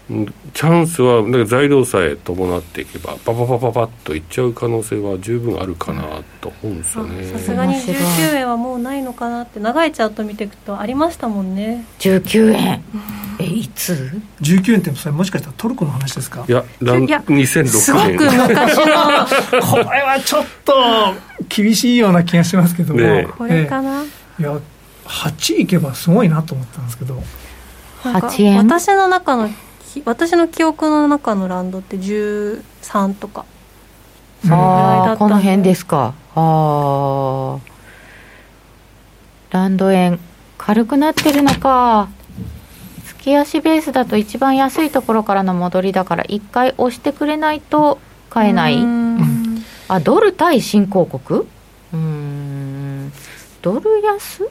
[0.09, 7.25] チャンスはなんか材料さえ伴っていけばパパパパパッといっちゃう可能性は十分あるかなと思うんですよね。
[7.33, 11.85] さすがに19円はもうないのかなって長いチャート見ていくとありましたもんね。
[11.99, 12.85] 19円。
[13.41, 16.45] えいつ？19円ってそれもしかしたらトルコの話ですか？
[16.49, 18.85] いやラン2006年すごく昔の。
[19.61, 20.73] これはちょっと
[21.49, 24.07] 厳しいような気がしますけども、ね、これかな、い
[24.39, 24.57] や
[25.05, 27.21] 8いけばすごいなと思ったんですけど。
[28.05, 28.59] 8円？
[28.59, 29.51] 私の中の
[30.05, 33.45] 私の記憶の中のランドって13とか。
[34.49, 36.15] ああこの辺ですか。
[36.35, 37.59] ああ
[39.51, 40.21] ランド円
[40.59, 42.09] 軽くなってるのか。
[43.07, 47.99] 月足ベースだと一番安いところからの戻りだから一回押してくれないと
[48.31, 48.79] 買えない。
[49.89, 51.43] あドル対新興国？
[51.93, 53.13] うん。
[53.63, 54.49] ドル安？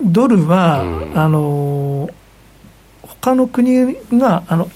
[0.00, 0.80] ドルは
[1.14, 2.12] あのー
[3.28, 4.70] 他の国があの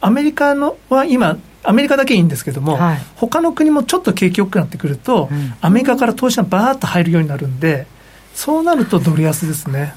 [0.00, 7.86] アメリカのは今アメリカだけいいんですけども、はい、他の国もちょっと景気よくなってくると、うん、アメリカから投資がバーッと入るようになるんで
[8.34, 9.94] そうなるとドル安ですね。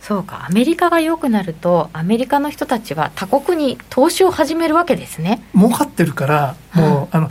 [0.00, 0.46] そうか。
[0.48, 5.42] アメリカが良くなるとアメリカの人たちは他国に投資を始めるわけですね。
[5.54, 7.28] 儲かってるからもう、あの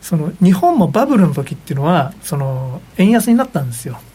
[0.00, 3.98] その日本もバブルの時っていうのはその円安になったんですよ。
[3.98, 4.09] うん、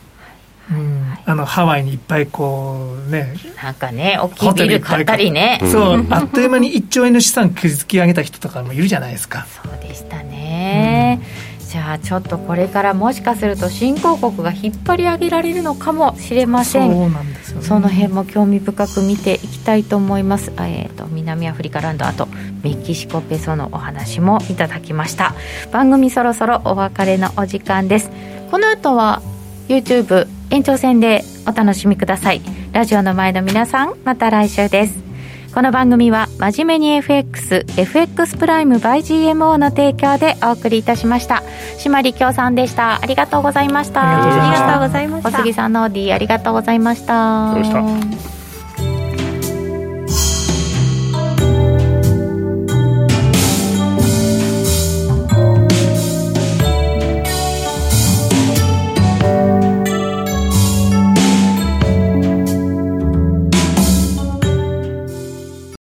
[1.26, 3.36] あのハワイにいっぱいこうね。
[3.62, 5.60] なんかね大きいビル買ったりね。
[5.72, 9.46] そう、あっという間に1兆円の資産築き上げた人とかもいるじゃないですか。
[9.64, 11.22] そうでしたね、
[11.62, 16.92] うん、じゃあちょっとこれからもしかすると新興国が引っ張り上げられるのかもしれません。
[16.92, 22.28] そうなんですよ、ね、その辺も興味深く見ていきたいと思います、えーと、と南アフリカランドあと
[22.64, 25.36] メキシコペソのお話もいただきました。
[25.72, 28.10] 番組そろそろお別れのお時間です。
[28.50, 29.22] この後は
[29.68, 32.42] YouTube 延長戦でお楽しみください。
[32.72, 35.06] ラジオの前の皆さんまた来週です。
[35.54, 41.44] この番組は真面目に FXFX プライム by GMO の提供でお送りいたしました。
[41.78, 43.02] 島利京さんでした。
[43.02, 44.22] ありがとうございました。
[44.22, 45.32] ありがとうございました。
[45.32, 48.35] 小杉さんの D ありがとうございました